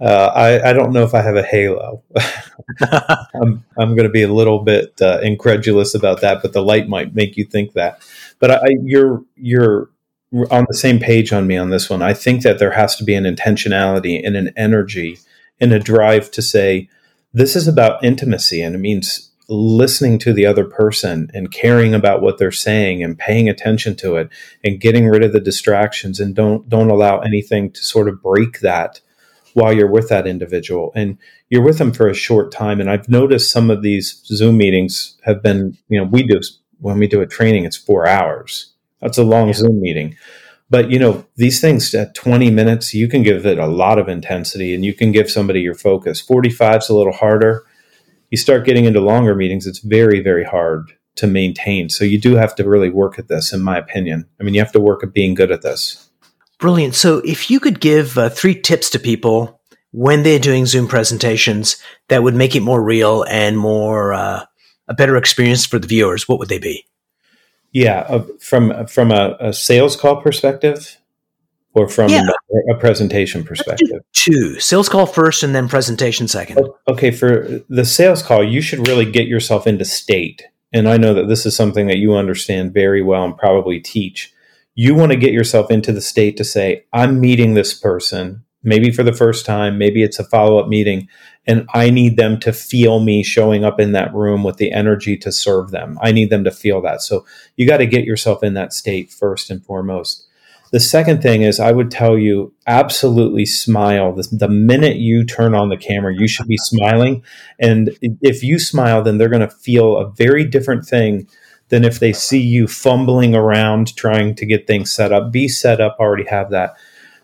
Uh, 0.00 0.32
I, 0.34 0.70
I, 0.70 0.72
don't 0.72 0.92
know 0.92 1.02
if 1.04 1.12
I 1.12 1.20
have 1.20 1.36
a 1.36 1.42
halo. 1.42 2.02
I'm, 2.80 3.62
I'm 3.76 3.94
going 3.94 4.04
to 4.04 4.08
be 4.08 4.22
a 4.22 4.32
little 4.32 4.60
bit 4.60 4.98
uh, 5.02 5.18
incredulous 5.22 5.94
about 5.94 6.22
that, 6.22 6.40
but 6.40 6.54
the 6.54 6.62
light 6.62 6.88
might 6.88 7.14
make 7.14 7.36
you 7.36 7.44
think 7.44 7.74
that. 7.74 8.00
But 8.38 8.50
I, 8.50 8.68
you're 8.82 9.22
you're 9.36 9.90
on 10.50 10.64
the 10.68 10.76
same 10.76 11.00
page 11.00 11.32
on 11.32 11.46
me 11.46 11.58
on 11.58 11.68
this 11.68 11.90
one. 11.90 12.00
I 12.00 12.14
think 12.14 12.42
that 12.42 12.58
there 12.58 12.70
has 12.70 12.96
to 12.96 13.04
be 13.04 13.14
an 13.14 13.24
intentionality 13.24 14.24
and 14.24 14.36
an 14.36 14.52
energy 14.56 15.18
and 15.60 15.72
a 15.72 15.78
drive 15.78 16.30
to 16.30 16.40
say 16.40 16.88
this 17.34 17.54
is 17.54 17.68
about 17.68 18.02
intimacy, 18.02 18.62
and 18.62 18.74
it 18.74 18.78
means 18.78 19.30
listening 19.48 20.18
to 20.20 20.32
the 20.32 20.46
other 20.46 20.64
person 20.64 21.28
and 21.34 21.52
caring 21.52 21.92
about 21.92 22.22
what 22.22 22.38
they're 22.38 22.52
saying 22.52 23.02
and 23.02 23.18
paying 23.18 23.48
attention 23.48 23.96
to 23.96 24.16
it 24.16 24.30
and 24.64 24.80
getting 24.80 25.08
rid 25.08 25.24
of 25.24 25.32
the 25.32 25.40
distractions 25.40 26.20
and 26.20 26.36
don't 26.36 26.68
don't 26.68 26.88
allow 26.88 27.18
anything 27.18 27.70
to 27.70 27.84
sort 27.84 28.08
of 28.08 28.22
break 28.22 28.60
that 28.60 29.00
while 29.54 29.72
you're 29.72 29.90
with 29.90 30.08
that 30.08 30.26
individual 30.26 30.92
and 30.94 31.18
you're 31.48 31.62
with 31.62 31.78
them 31.78 31.92
for 31.92 32.08
a 32.08 32.14
short 32.14 32.52
time. 32.52 32.80
And 32.80 32.90
i've 32.90 33.08
noticed 33.08 33.50
some 33.50 33.70
of 33.70 33.82
these 33.82 34.22
zoom 34.26 34.56
meetings 34.56 35.18
have 35.24 35.42
been 35.42 35.76
you 35.88 35.98
know 35.98 36.04
we 36.04 36.22
do 36.22 36.40
when 36.78 36.98
we 36.98 37.06
do 37.06 37.20
a 37.20 37.26
training 37.26 37.64
it's 37.64 37.76
four 37.76 38.06
hours. 38.06 38.72
That's 39.00 39.18
a 39.18 39.24
long 39.24 39.52
zoom 39.52 39.80
meeting. 39.80 40.16
But 40.68 40.90
you 40.90 40.98
know 40.98 41.26
these 41.36 41.60
things 41.60 41.94
at 41.94 42.14
20 42.14 42.50
minutes 42.50 42.94
you 42.94 43.08
can 43.08 43.22
give 43.22 43.46
it 43.46 43.58
a 43.58 43.66
lot 43.66 43.98
of 43.98 44.08
intensity 44.08 44.74
and 44.74 44.84
you 44.84 44.94
can 44.94 45.12
give 45.12 45.30
somebody 45.30 45.60
your 45.60 45.74
focus. 45.74 46.20
45 46.20 46.82
is 46.82 46.88
a 46.88 46.96
little 46.96 47.12
harder. 47.12 47.64
You 48.30 48.38
start 48.38 48.64
getting 48.64 48.84
into 48.84 49.00
longer 49.00 49.34
meetings 49.34 49.66
it's 49.66 49.80
very 49.80 50.20
very 50.20 50.44
hard 50.44 50.92
to 51.16 51.26
maintain. 51.26 51.88
So 51.90 52.04
you 52.04 52.20
do 52.20 52.36
have 52.36 52.54
to 52.54 52.68
really 52.68 52.88
work 52.88 53.18
at 53.18 53.28
this 53.28 53.52
in 53.52 53.62
my 53.62 53.76
opinion. 53.76 54.26
I 54.40 54.44
mean 54.44 54.54
you 54.54 54.60
have 54.60 54.72
to 54.72 54.80
work 54.80 55.02
at 55.02 55.12
being 55.12 55.34
good 55.34 55.50
at 55.50 55.62
this 55.62 56.09
Brilliant. 56.60 56.94
So, 56.94 57.18
if 57.24 57.50
you 57.50 57.58
could 57.58 57.80
give 57.80 58.18
uh, 58.18 58.28
three 58.28 58.54
tips 58.54 58.90
to 58.90 58.98
people 58.98 59.60
when 59.92 60.22
they're 60.22 60.38
doing 60.38 60.66
Zoom 60.66 60.86
presentations 60.88 61.82
that 62.08 62.22
would 62.22 62.34
make 62.34 62.54
it 62.54 62.60
more 62.60 62.82
real 62.82 63.24
and 63.24 63.58
more 63.58 64.12
uh, 64.12 64.44
a 64.86 64.94
better 64.94 65.16
experience 65.16 65.64
for 65.64 65.78
the 65.78 65.88
viewers, 65.88 66.28
what 66.28 66.38
would 66.38 66.50
they 66.50 66.58
be? 66.58 66.86
Yeah, 67.72 68.00
uh, 68.00 68.26
from 68.40 68.86
from 68.86 69.10
a, 69.10 69.36
a, 69.40 69.52
sales 69.52 69.96
call 69.96 70.20
perspective, 70.20 70.98
or 71.72 71.88
from 71.88 72.10
yeah. 72.10 72.28
a, 72.68 72.74
a, 72.74 72.78
presentation 72.78 73.44
perspective. 73.44 74.02
Two 74.12 74.58
sales 74.58 74.88
call 74.88 75.06
first, 75.06 75.42
and 75.42 75.54
then 75.54 75.68
presentation 75.68 76.28
second. 76.28 76.60
Okay, 76.88 77.10
for 77.10 77.62
the 77.68 77.84
sales 77.84 78.22
call, 78.22 78.44
you 78.44 78.60
should 78.60 78.86
really 78.86 79.10
get 79.10 79.28
yourself 79.28 79.66
into 79.66 79.84
state, 79.84 80.42
and 80.72 80.88
I 80.88 80.96
know 80.96 81.14
that 81.14 81.28
this 81.28 81.46
is 81.46 81.56
something 81.56 81.86
that 81.86 81.98
you 81.98 82.14
understand 82.14 82.74
very 82.74 83.02
well 83.02 83.24
and 83.24 83.38
probably 83.38 83.78
teach 83.78 84.34
you 84.80 84.94
want 84.94 85.12
to 85.12 85.18
get 85.18 85.32
yourself 85.32 85.70
into 85.70 85.92
the 85.92 86.00
state 86.00 86.36
to 86.38 86.44
say, 86.44 86.84
I'm 86.92 87.20
meeting 87.20 87.52
this 87.52 87.74
person 87.74 88.44
maybe 88.62 88.90
for 88.90 89.02
the 89.02 89.12
first 89.12 89.46
time, 89.46 89.78
maybe 89.78 90.02
it's 90.02 90.18
a 90.18 90.24
follow 90.24 90.58
up 90.58 90.68
meeting, 90.68 91.08
and 91.46 91.66
I 91.72 91.90
need 91.90 92.16
them 92.16 92.38
to 92.40 92.52
feel 92.52 93.00
me 93.00 93.22
showing 93.22 93.64
up 93.64 93.80
in 93.80 93.92
that 93.92 94.14
room 94.14 94.44
with 94.44 94.56
the 94.56 94.72
energy 94.72 95.16
to 95.18 95.32
serve 95.32 95.70
them. 95.70 95.98
I 96.02 96.12
need 96.12 96.30
them 96.30 96.44
to 96.44 96.50
feel 96.50 96.80
that. 96.82 97.02
So 97.02 97.24
you 97.56 97.66
got 97.66 97.78
to 97.78 97.86
get 97.86 98.04
yourself 98.04 98.42
in 98.42 98.54
that 98.54 98.72
state 98.72 99.10
first 99.10 99.50
and 99.50 99.64
foremost. 99.64 100.26
The 100.72 100.80
second 100.80 101.20
thing 101.20 101.42
is, 101.42 101.58
I 101.58 101.72
would 101.72 101.90
tell 101.90 102.16
you 102.16 102.54
absolutely 102.66 103.44
smile. 103.44 104.14
The, 104.14 104.48
minute 104.48 104.98
you 104.98 105.24
turn 105.24 105.52
on 105.54 105.68
the 105.68 105.76
camera, 105.76 106.14
you 106.16 106.28
should 106.28 106.46
be 106.46 106.58
smiling. 106.58 107.24
And 107.58 107.90
if 108.00 108.44
you 108.44 108.60
smile, 108.60 109.02
then 109.02 109.18
they're 109.18 109.28
going 109.28 109.40
to 109.40 109.50
feel 109.50 109.96
a 109.96 110.10
very 110.10 110.44
different 110.44 110.84
thing 110.84 111.26
than 111.70 111.84
if 111.84 111.98
they 111.98 112.12
see 112.12 112.40
you 112.40 112.68
fumbling 112.68 113.34
around 113.34 113.96
trying 113.96 114.34
to 114.34 114.46
get 114.46 114.66
things 114.66 114.92
set 114.92 115.12
up. 115.12 115.32
Be 115.32 115.48
set 115.48 115.80
up, 115.80 115.96
already 115.98 116.26
have 116.28 116.50
that. 116.50 116.74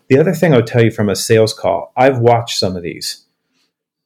The 0.09 0.17
other 0.17 0.33
thing 0.33 0.53
I 0.53 0.57
would 0.57 0.67
tell 0.67 0.83
you 0.83 0.91
from 0.91 1.09
a 1.09 1.15
sales 1.15 1.53
call, 1.53 1.91
I've 1.95 2.19
watched 2.19 2.57
some 2.57 2.75
of 2.75 2.83
these. 2.83 3.25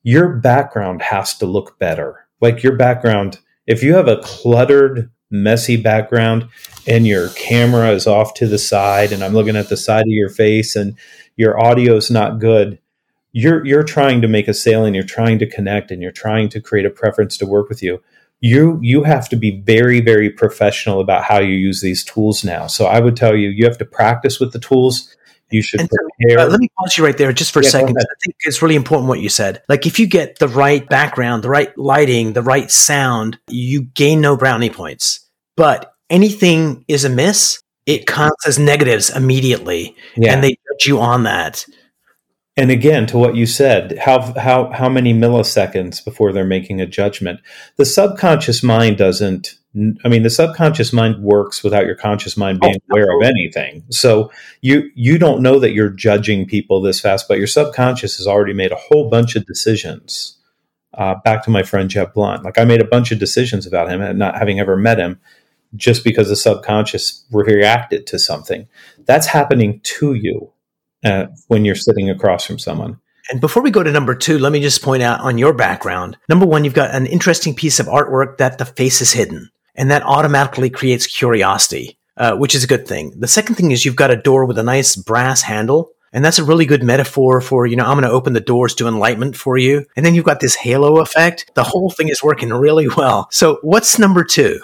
Your 0.03 0.29
background 0.29 1.03
has 1.03 1.37
to 1.37 1.45
look 1.45 1.77
better. 1.77 2.27
Like 2.41 2.63
your 2.63 2.75
background, 2.75 3.39
if 3.67 3.83
you 3.83 3.93
have 3.93 4.07
a 4.07 4.21
cluttered, 4.23 5.11
messy 5.31 5.77
background 5.77 6.47
and 6.87 7.07
your 7.07 7.29
camera 7.29 7.91
is 7.91 8.05
off 8.05 8.33
to 8.35 8.47
the 8.47 8.57
side 8.57 9.11
and 9.11 9.23
I'm 9.23 9.33
looking 9.33 9.55
at 9.55 9.69
the 9.69 9.77
side 9.77 10.01
of 10.01 10.09
your 10.09 10.29
face 10.29 10.75
and 10.75 10.95
your 11.37 11.59
audio 11.59 11.95
is 11.95 12.11
not 12.11 12.39
good, 12.39 12.77
you're 13.31 13.65
you're 13.65 13.83
trying 13.83 14.21
to 14.21 14.27
make 14.27 14.47
a 14.47 14.53
sale 14.53 14.83
and 14.83 14.93
you're 14.93 15.05
trying 15.05 15.39
to 15.39 15.49
connect 15.49 15.89
and 15.89 16.01
you're 16.01 16.11
trying 16.11 16.49
to 16.49 16.59
create 16.59 16.85
a 16.85 16.89
preference 16.89 17.37
to 17.37 17.45
work 17.45 17.69
with 17.69 17.81
you. 17.81 18.01
You 18.41 18.79
you 18.81 19.03
have 19.03 19.29
to 19.29 19.35
be 19.35 19.61
very 19.61 20.01
very 20.01 20.29
professional 20.29 20.99
about 20.99 21.23
how 21.23 21.39
you 21.39 21.53
use 21.53 21.81
these 21.81 22.03
tools 22.03 22.43
now. 22.43 22.67
So 22.67 22.85
I 22.85 22.99
would 22.99 23.15
tell 23.15 23.35
you 23.35 23.49
you 23.49 23.65
have 23.65 23.77
to 23.77 23.85
practice 23.85 24.39
with 24.39 24.51
the 24.51 24.59
tools. 24.59 25.15
You 25.51 25.61
should 25.61 25.79
prepare. 25.79 26.39
uh, 26.39 26.49
let 26.49 26.59
me 26.61 26.69
pause 26.79 26.97
you 26.97 27.03
right 27.03 27.17
there 27.17 27.33
just 27.33 27.51
for 27.51 27.61
yeah, 27.61 27.67
a 27.67 27.71
second. 27.71 27.97
I 27.97 28.03
think 28.23 28.35
it's 28.45 28.61
really 28.61 28.75
important 28.75 29.09
what 29.09 29.19
you 29.19 29.27
said. 29.27 29.61
Like 29.67 29.85
if 29.85 29.99
you 29.99 30.07
get 30.07 30.39
the 30.39 30.47
right 30.47 30.87
background, 30.87 31.43
the 31.43 31.49
right 31.49 31.77
lighting, 31.77 32.33
the 32.33 32.41
right 32.41 32.71
sound, 32.71 33.37
you 33.47 33.83
gain 33.83 34.21
no 34.21 34.37
brownie 34.37 34.69
points. 34.69 35.27
But 35.57 35.93
anything 36.09 36.85
is 36.87 37.03
amiss, 37.03 37.61
it 37.85 38.07
counts 38.07 38.47
as 38.47 38.57
negatives 38.57 39.09
immediately, 39.09 39.95
yeah. 40.15 40.33
and 40.33 40.43
they 40.43 40.51
judge 40.51 40.87
you 40.87 40.99
on 40.99 41.23
that. 41.23 41.65
And 42.57 42.69
again, 42.69 43.05
to 43.07 43.17
what 43.17 43.35
you 43.35 43.45
said, 43.45 43.97
how 43.97 44.33
how 44.37 44.71
how 44.71 44.89
many 44.89 45.13
milliseconds 45.13 46.03
before 46.03 46.33
they're 46.33 46.43
making 46.43 46.81
a 46.81 46.85
judgment? 46.85 47.39
The 47.77 47.85
subconscious 47.85 48.61
mind 48.61 48.97
doesn't. 48.97 49.55
I 50.03 50.09
mean, 50.09 50.23
the 50.23 50.29
subconscious 50.29 50.91
mind 50.91 51.23
works 51.23 51.63
without 51.63 51.85
your 51.85 51.95
conscious 51.95 52.35
mind 52.35 52.59
being 52.59 52.75
oh, 52.75 52.93
aware 52.93 53.15
of 53.15 53.23
anything. 53.23 53.85
So 53.89 54.31
you 54.59 54.91
you 54.95 55.17
don't 55.17 55.41
know 55.41 55.59
that 55.59 55.71
you're 55.71 55.89
judging 55.89 56.45
people 56.45 56.81
this 56.81 56.99
fast, 56.99 57.29
but 57.29 57.37
your 57.37 57.47
subconscious 57.47 58.17
has 58.17 58.27
already 58.27 58.53
made 58.53 58.73
a 58.73 58.77
whole 58.77 59.09
bunch 59.09 59.37
of 59.37 59.45
decisions. 59.45 60.37
Uh, 60.93 61.15
back 61.23 61.41
to 61.43 61.49
my 61.49 61.63
friend 61.63 61.89
Jeb 61.89 62.13
Blount 62.13 62.43
like 62.43 62.57
I 62.57 62.65
made 62.65 62.81
a 62.81 62.85
bunch 62.85 63.13
of 63.13 63.19
decisions 63.19 63.65
about 63.65 63.89
him, 63.89 64.01
and 64.01 64.19
not 64.19 64.37
having 64.37 64.59
ever 64.59 64.75
met 64.75 64.99
him, 64.99 65.21
just 65.77 66.03
because 66.03 66.27
the 66.27 66.35
subconscious 66.35 67.25
reacted 67.31 68.05
to 68.07 68.19
something. 68.19 68.67
That's 69.05 69.27
happening 69.27 69.79
to 69.83 70.15
you 70.15 70.51
uh, 71.03 71.27
when 71.47 71.65
you're 71.65 71.75
sitting 71.75 72.09
across 72.09 72.45
from 72.45 72.59
someone. 72.59 72.99
And 73.29 73.39
before 73.39 73.63
we 73.63 73.71
go 73.71 73.83
to 73.83 73.91
number 73.91 74.15
two, 74.15 74.39
let 74.39 74.51
me 74.51 74.59
just 74.59 74.81
point 74.81 75.03
out 75.03 75.21
on 75.21 75.37
your 75.37 75.53
background. 75.53 76.17
Number 76.27 76.45
one, 76.45 76.63
you've 76.63 76.73
got 76.73 76.93
an 76.93 77.05
interesting 77.05 77.55
piece 77.55 77.79
of 77.79 77.85
artwork 77.85 78.37
that 78.37 78.57
the 78.57 78.65
face 78.65 79.01
is 79.01 79.13
hidden, 79.13 79.49
and 79.75 79.89
that 79.89 80.03
automatically 80.03 80.69
creates 80.69 81.07
curiosity, 81.07 81.97
uh, 82.17 82.35
which 82.35 82.55
is 82.55 82.63
a 82.63 82.67
good 82.67 82.87
thing. 82.87 83.13
The 83.17 83.27
second 83.27 83.55
thing 83.55 83.71
is 83.71 83.85
you've 83.85 83.95
got 83.95 84.11
a 84.11 84.17
door 84.17 84.45
with 84.45 84.57
a 84.57 84.63
nice 84.63 84.95
brass 84.95 85.43
handle. 85.43 85.91
And 86.13 86.25
that's 86.25 86.39
a 86.39 86.43
really 86.43 86.65
good 86.65 86.83
metaphor 86.83 87.39
for, 87.39 87.65
you 87.65 87.77
know, 87.77 87.85
I'm 87.85 87.97
going 87.97 88.03
to 88.03 88.11
open 88.11 88.33
the 88.33 88.41
doors 88.41 88.75
to 88.75 88.87
enlightenment 88.89 89.37
for 89.37 89.57
you. 89.57 89.85
And 89.95 90.05
then 90.05 90.13
you've 90.13 90.25
got 90.25 90.41
this 90.41 90.55
halo 90.55 90.99
effect. 90.99 91.49
The 91.55 91.63
whole 91.63 91.89
thing 91.89 92.09
is 92.09 92.21
working 92.21 92.49
really 92.49 92.89
well. 92.89 93.29
So 93.31 93.59
what's 93.61 93.97
number 93.97 94.25
two? 94.25 94.59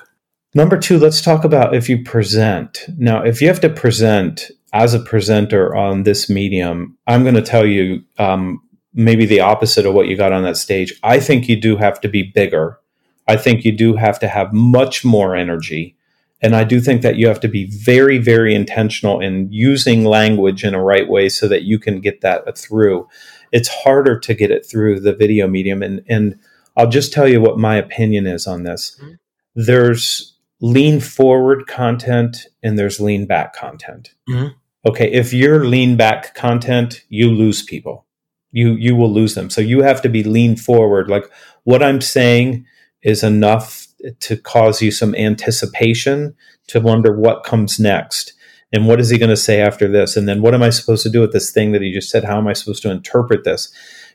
Number 0.54 0.78
two, 0.78 1.00
let's 1.00 1.22
talk 1.22 1.46
about 1.46 1.74
if 1.74 1.88
you 1.88 2.04
present. 2.04 2.80
Now, 2.98 3.24
if 3.24 3.42
you 3.42 3.48
have 3.48 3.62
to 3.62 3.70
present 3.70 4.52
as 4.74 4.94
a 4.94 5.00
presenter 5.00 5.76
on 5.76 6.04
this 6.04 6.30
medium, 6.30 6.98
I'm 7.08 7.24
going 7.24 7.36
to 7.36 7.42
tell 7.42 7.66
you 7.66 8.04
um, 8.18 8.62
maybe 8.94 9.26
the 9.26 9.40
opposite 9.40 9.86
of 9.86 9.94
what 9.94 10.08
you 10.08 10.18
got 10.18 10.34
on 10.34 10.44
that 10.44 10.58
stage. 10.58 10.94
I 11.04 11.20
think 11.20 11.48
you 11.48 11.60
do 11.60 11.78
have 11.78 12.02
to 12.02 12.10
be 12.10 12.24
bigger. 12.24 12.80
I 13.28 13.38
think 13.38 13.64
you 13.64 13.72
do 13.72 13.96
have 13.96 14.20
to 14.20 14.28
have 14.28 14.54
much 14.54 15.06
more 15.06 15.36
energy. 15.36 15.96
And 16.42 16.56
I 16.56 16.64
do 16.64 16.80
think 16.80 17.02
that 17.02 17.16
you 17.16 17.28
have 17.28 17.40
to 17.40 17.48
be 17.48 17.66
very, 17.66 18.20
very 18.20 18.54
intentional 18.54 19.20
in 19.20 19.52
using 19.52 20.06
language 20.06 20.64
in 20.64 20.76
a 20.76 20.84
right 20.84 21.10
way 21.10 21.30
so 21.30 21.48
that 21.48 21.64
you 21.64 21.80
can 21.80 22.00
get 22.00 22.22
that 22.22 22.58
through. 22.58 23.08
It's 23.52 23.70
harder 23.70 24.20
to 24.20 24.34
get 24.34 24.52
it 24.52 24.66
through 24.66 25.00
the 25.00 25.16
video 25.16 25.48
medium. 25.48 25.82
And, 25.82 26.04
and 26.08 26.40
I'll 26.76 26.90
just 26.90 27.12
tell 27.12 27.28
you 27.28 27.42
what 27.42 27.58
my 27.58 27.76
opinion 27.76 28.28
is 28.28 28.46
on 28.46 28.64
this. 28.64 29.00
Mm-hmm. 29.02 29.14
There's 29.56 30.37
lean 30.62 31.00
forward 31.00 31.68
content 31.68 32.48
and 32.64 32.78
there's 32.78 33.00
lean 33.00 33.26
back 33.26 33.54
content. 33.54 34.14
Mm-hmm. 34.30 34.58
Okay, 34.88 35.12
if 35.12 35.34
you're 35.34 35.66
lean 35.66 35.98
back 35.98 36.34
content, 36.34 37.04
you 37.10 37.30
lose 37.30 37.64
people. 37.64 38.06
You 38.52 38.74
you 38.74 38.96
will 38.96 39.12
lose 39.12 39.36
them. 39.36 39.50
So 39.50 39.62
you 39.62 39.82
have 39.82 40.02
to 40.02 40.10
be 40.10 40.24
lean 40.24 40.56
forward. 40.56 41.10
Like 41.10 41.26
what 41.64 41.84
I'm 41.84 42.02
saying 42.02 42.66
is 43.04 43.24
enough 43.24 43.88
to 44.20 44.38
cause 44.38 44.82
you 44.82 44.92
some 44.92 45.14
anticipation 45.16 46.36
to 46.68 46.80
wonder 46.80 47.18
what 47.18 47.44
comes 47.44 47.80
next 47.80 48.34
and 48.72 48.88
what 48.88 49.00
is 49.00 49.10
he 49.10 49.18
going 49.18 49.30
to 49.30 49.38
say 49.38 49.62
after 49.62 49.88
this 49.88 50.16
and 50.16 50.28
then 50.28 50.42
what 50.42 50.54
am 50.54 50.64
I 50.64 50.70
supposed 50.70 51.04
to 51.04 51.10
do 51.10 51.22
with 51.22 51.34
this 51.34 51.52
thing 51.52 51.72
that 51.72 51.82
he 51.82 51.92
just 51.92 52.10
said? 52.10 52.24
How 52.24 52.38
am 52.38 52.48
I 52.48 52.54
supposed 52.54 52.82
to 52.84 52.92
interpret 52.92 53.44
this? 53.44 53.72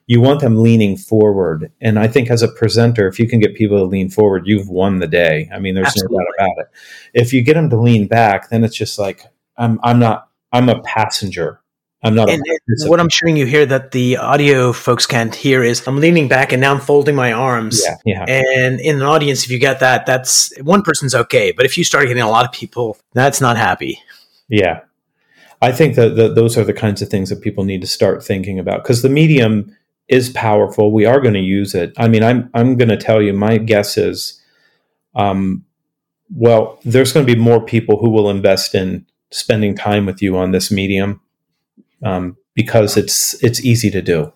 You 0.06 0.20
want 0.20 0.40
them 0.40 0.62
leaning 0.62 0.96
forward. 0.96 1.70
And 1.80 1.98
I 1.98 2.08
think 2.08 2.30
as 2.30 2.42
a 2.42 2.48
presenter, 2.48 3.06
if 3.06 3.18
you 3.18 3.28
can 3.28 3.40
get 3.40 3.54
people 3.54 3.78
to 3.78 3.84
lean 3.84 4.10
forward, 4.10 4.46
you've 4.46 4.68
won 4.68 4.98
the 4.98 5.06
day. 5.06 5.48
I 5.52 5.58
mean, 5.58 5.74
there's 5.74 5.88
Absolutely. 5.88 6.18
no 6.18 6.24
doubt 6.24 6.34
about 6.38 6.64
it. 6.64 6.70
If 7.14 7.32
you 7.32 7.42
get 7.42 7.54
them 7.54 7.70
to 7.70 7.80
lean 7.80 8.06
back, 8.06 8.50
then 8.50 8.64
it's 8.64 8.76
just 8.76 8.98
like 8.98 9.26
I'm 9.56 9.78
I'm 9.82 9.98
not 9.98 10.28
I'm 10.52 10.68
a 10.68 10.80
passenger. 10.82 11.60
I'm 12.04 12.16
not. 12.16 12.28
And, 12.30 12.42
what 12.86 12.98
I'm 12.98 13.08
showing 13.08 13.36
you 13.36 13.46
here 13.46 13.64
that 13.64 13.92
the 13.92 14.16
audio 14.16 14.72
folks 14.72 15.06
can't 15.06 15.32
hear 15.32 15.62
is 15.62 15.86
I'm 15.86 16.00
leaning 16.00 16.26
back 16.26 16.52
and 16.52 16.60
now 16.60 16.74
I'm 16.74 16.80
folding 16.80 17.14
my 17.14 17.32
arms. 17.32 17.80
Yeah, 17.84 17.96
yeah. 18.04 18.24
And 18.28 18.80
in 18.80 18.96
an 18.96 19.02
audience, 19.02 19.44
if 19.44 19.50
you 19.50 19.60
get 19.60 19.78
that, 19.80 20.04
that's 20.04 20.52
one 20.60 20.82
person's 20.82 21.14
okay. 21.14 21.52
But 21.52 21.64
if 21.64 21.78
you 21.78 21.84
start 21.84 22.08
getting 22.08 22.22
a 22.22 22.28
lot 22.28 22.44
of 22.44 22.50
people, 22.50 22.98
that's 23.12 23.40
not 23.40 23.56
happy. 23.56 24.00
Yeah, 24.48 24.80
I 25.62 25.70
think 25.70 25.94
that, 25.94 26.16
that 26.16 26.34
those 26.34 26.58
are 26.58 26.64
the 26.64 26.72
kinds 26.72 27.02
of 27.02 27.08
things 27.08 27.30
that 27.30 27.40
people 27.40 27.62
need 27.62 27.80
to 27.82 27.86
start 27.86 28.24
thinking 28.24 28.58
about 28.58 28.82
because 28.82 29.02
the 29.02 29.08
medium 29.08 29.76
is 30.12 30.28
powerful. 30.30 30.92
We 30.92 31.06
are 31.06 31.20
going 31.20 31.34
to 31.34 31.40
use 31.40 31.74
it. 31.74 31.92
I 31.96 32.08
mean, 32.08 32.22
I'm 32.22 32.50
I'm 32.54 32.76
going 32.76 32.90
to 32.90 32.96
tell 32.96 33.22
you. 33.22 33.32
My 33.32 33.58
guess 33.58 33.96
is, 33.96 34.40
um, 35.14 35.64
well, 36.34 36.78
there's 36.84 37.12
going 37.12 37.26
to 37.26 37.34
be 37.34 37.40
more 37.40 37.64
people 37.64 37.98
who 37.98 38.10
will 38.10 38.30
invest 38.30 38.74
in 38.74 39.06
spending 39.30 39.74
time 39.74 40.06
with 40.06 40.22
you 40.22 40.36
on 40.36 40.52
this 40.52 40.70
medium 40.70 41.20
um, 42.04 42.36
because 42.54 42.96
it's 42.96 43.42
it's 43.42 43.64
easy 43.64 43.90
to 43.90 44.02
do. 44.02 44.32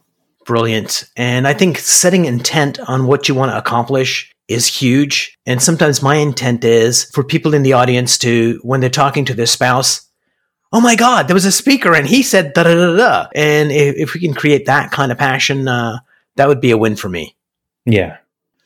Brilliant. 0.47 1.05
And 1.17 1.47
I 1.47 1.55
think 1.55 1.79
setting 1.79 2.25
intent 2.25 2.79
on 2.89 3.07
what 3.07 3.29
you 3.29 3.35
want 3.35 3.51
to 3.51 3.59
accomplish 3.59 4.33
is 4.49 4.67
huge. 4.67 5.37
And 5.45 5.61
sometimes 5.61 6.03
my 6.03 6.17
intent 6.17 6.65
is 6.65 7.05
for 7.11 7.25
people 7.25 7.53
in 7.53 7.65
the 7.65 7.73
audience 7.73 8.17
to, 8.19 8.61
when 8.62 8.81
they're 8.81 8.89
talking 8.89 9.25
to 9.25 9.35
their 9.35 9.47
spouse, 9.47 10.06
oh 10.73 10.81
my 10.81 10.97
God, 10.97 11.29
there 11.29 11.35
was 11.35 11.45
a 11.45 11.53
speaker 11.53 11.95
and 11.95 12.07
he 12.07 12.23
said 12.23 12.53
da 12.55 12.65
da 12.65 12.75
da 12.75 12.97
da. 12.97 13.29
And 13.35 13.71
if, 13.73 13.97
if 13.97 14.15
we 14.15 14.21
can 14.21 14.35
create 14.35 14.67
that 14.67 14.91
kind 14.91 15.13
of 15.13 15.19
passion, 15.19 15.69
uh, 15.69 15.99
that 16.37 16.49
would 16.49 16.61
be 16.61 16.71
a 16.71 16.79
win 16.79 16.97
for 16.97 17.09
me. 17.09 17.37
Yeah, 17.85 18.19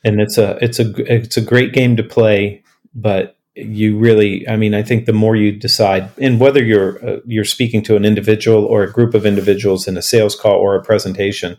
and 0.03 0.19
it's 0.19 0.37
a 0.37 0.57
it's 0.63 0.79
a 0.79 0.93
it's 1.13 1.37
a 1.37 1.41
great 1.41 1.73
game 1.73 1.95
to 1.97 2.03
play, 2.03 2.63
but 2.93 3.37
you 3.55 3.97
really, 3.97 4.47
I 4.47 4.55
mean, 4.55 4.73
I 4.73 4.81
think 4.81 5.05
the 5.05 5.13
more 5.13 5.35
you 5.35 5.51
decide, 5.51 6.09
and 6.17 6.39
whether 6.39 6.63
you're 6.63 7.07
uh, 7.07 7.19
you're 7.25 7.43
speaking 7.43 7.83
to 7.83 7.95
an 7.95 8.05
individual 8.05 8.65
or 8.65 8.83
a 8.83 8.91
group 8.91 9.13
of 9.13 9.25
individuals 9.25 9.87
in 9.87 9.97
a 9.97 10.01
sales 10.01 10.35
call 10.35 10.55
or 10.55 10.75
a 10.75 10.83
presentation, 10.83 11.57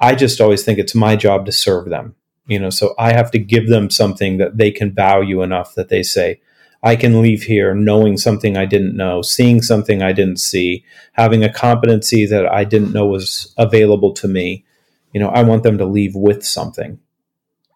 I 0.00 0.14
just 0.14 0.40
always 0.40 0.64
think 0.64 0.78
it's 0.78 0.94
my 0.94 1.16
job 1.16 1.46
to 1.46 1.52
serve 1.52 1.88
them. 1.88 2.14
You 2.46 2.58
know, 2.58 2.70
so 2.70 2.94
I 2.98 3.12
have 3.12 3.30
to 3.32 3.38
give 3.38 3.68
them 3.68 3.90
something 3.90 4.38
that 4.38 4.56
they 4.56 4.70
can 4.70 4.92
value 4.92 5.42
enough 5.42 5.74
that 5.74 5.90
they 5.90 6.02
say, 6.02 6.40
I 6.82 6.96
can 6.96 7.20
leave 7.20 7.42
here 7.42 7.74
knowing 7.74 8.16
something 8.16 8.56
I 8.56 8.64
didn't 8.64 8.96
know, 8.96 9.22
seeing 9.22 9.62
something 9.62 10.02
I 10.02 10.12
didn't 10.12 10.38
see, 10.38 10.84
having 11.12 11.42
a 11.42 11.52
competency 11.52 12.24
that 12.26 12.46
I 12.46 12.64
didn't 12.64 12.92
know 12.92 13.06
was 13.06 13.52
available 13.58 14.12
to 14.14 14.28
me. 14.28 14.64
You 15.12 15.20
know, 15.20 15.28
I 15.28 15.42
want 15.42 15.62
them 15.64 15.78
to 15.78 15.86
leave 15.86 16.14
with 16.14 16.44
something. 16.44 17.00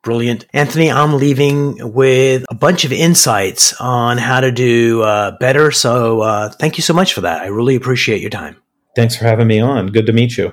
Brilliant. 0.03 0.47
Anthony, 0.53 0.91
I'm 0.91 1.15
leaving 1.15 1.93
with 1.93 2.45
a 2.51 2.55
bunch 2.55 2.85
of 2.85 2.93
insights 2.93 3.73
on 3.75 4.19
how 4.19 4.41
to 4.41 4.51
do 4.51 5.03
uh, 5.03 5.37
better. 5.39 5.71
So 5.71 6.23
uh, 6.23 6.51
thank 6.51 6.77
you 6.77 6.83
so 6.83 6.93
much 6.93 7.15
for 7.15 7.21
that. 7.21 7.43
I 7.43 7.47
really 7.47 7.77
appreciate 7.77 8.21
your 8.21 8.31
time. 8.31 8.57
Thanks 8.97 9.17
for 9.17 9.25
having 9.25 9.47
me 9.47 9.61
on. 9.61 9.87
Good 9.89 10.07
to 10.07 10.13
meet 10.13 10.37
you. 10.37 10.53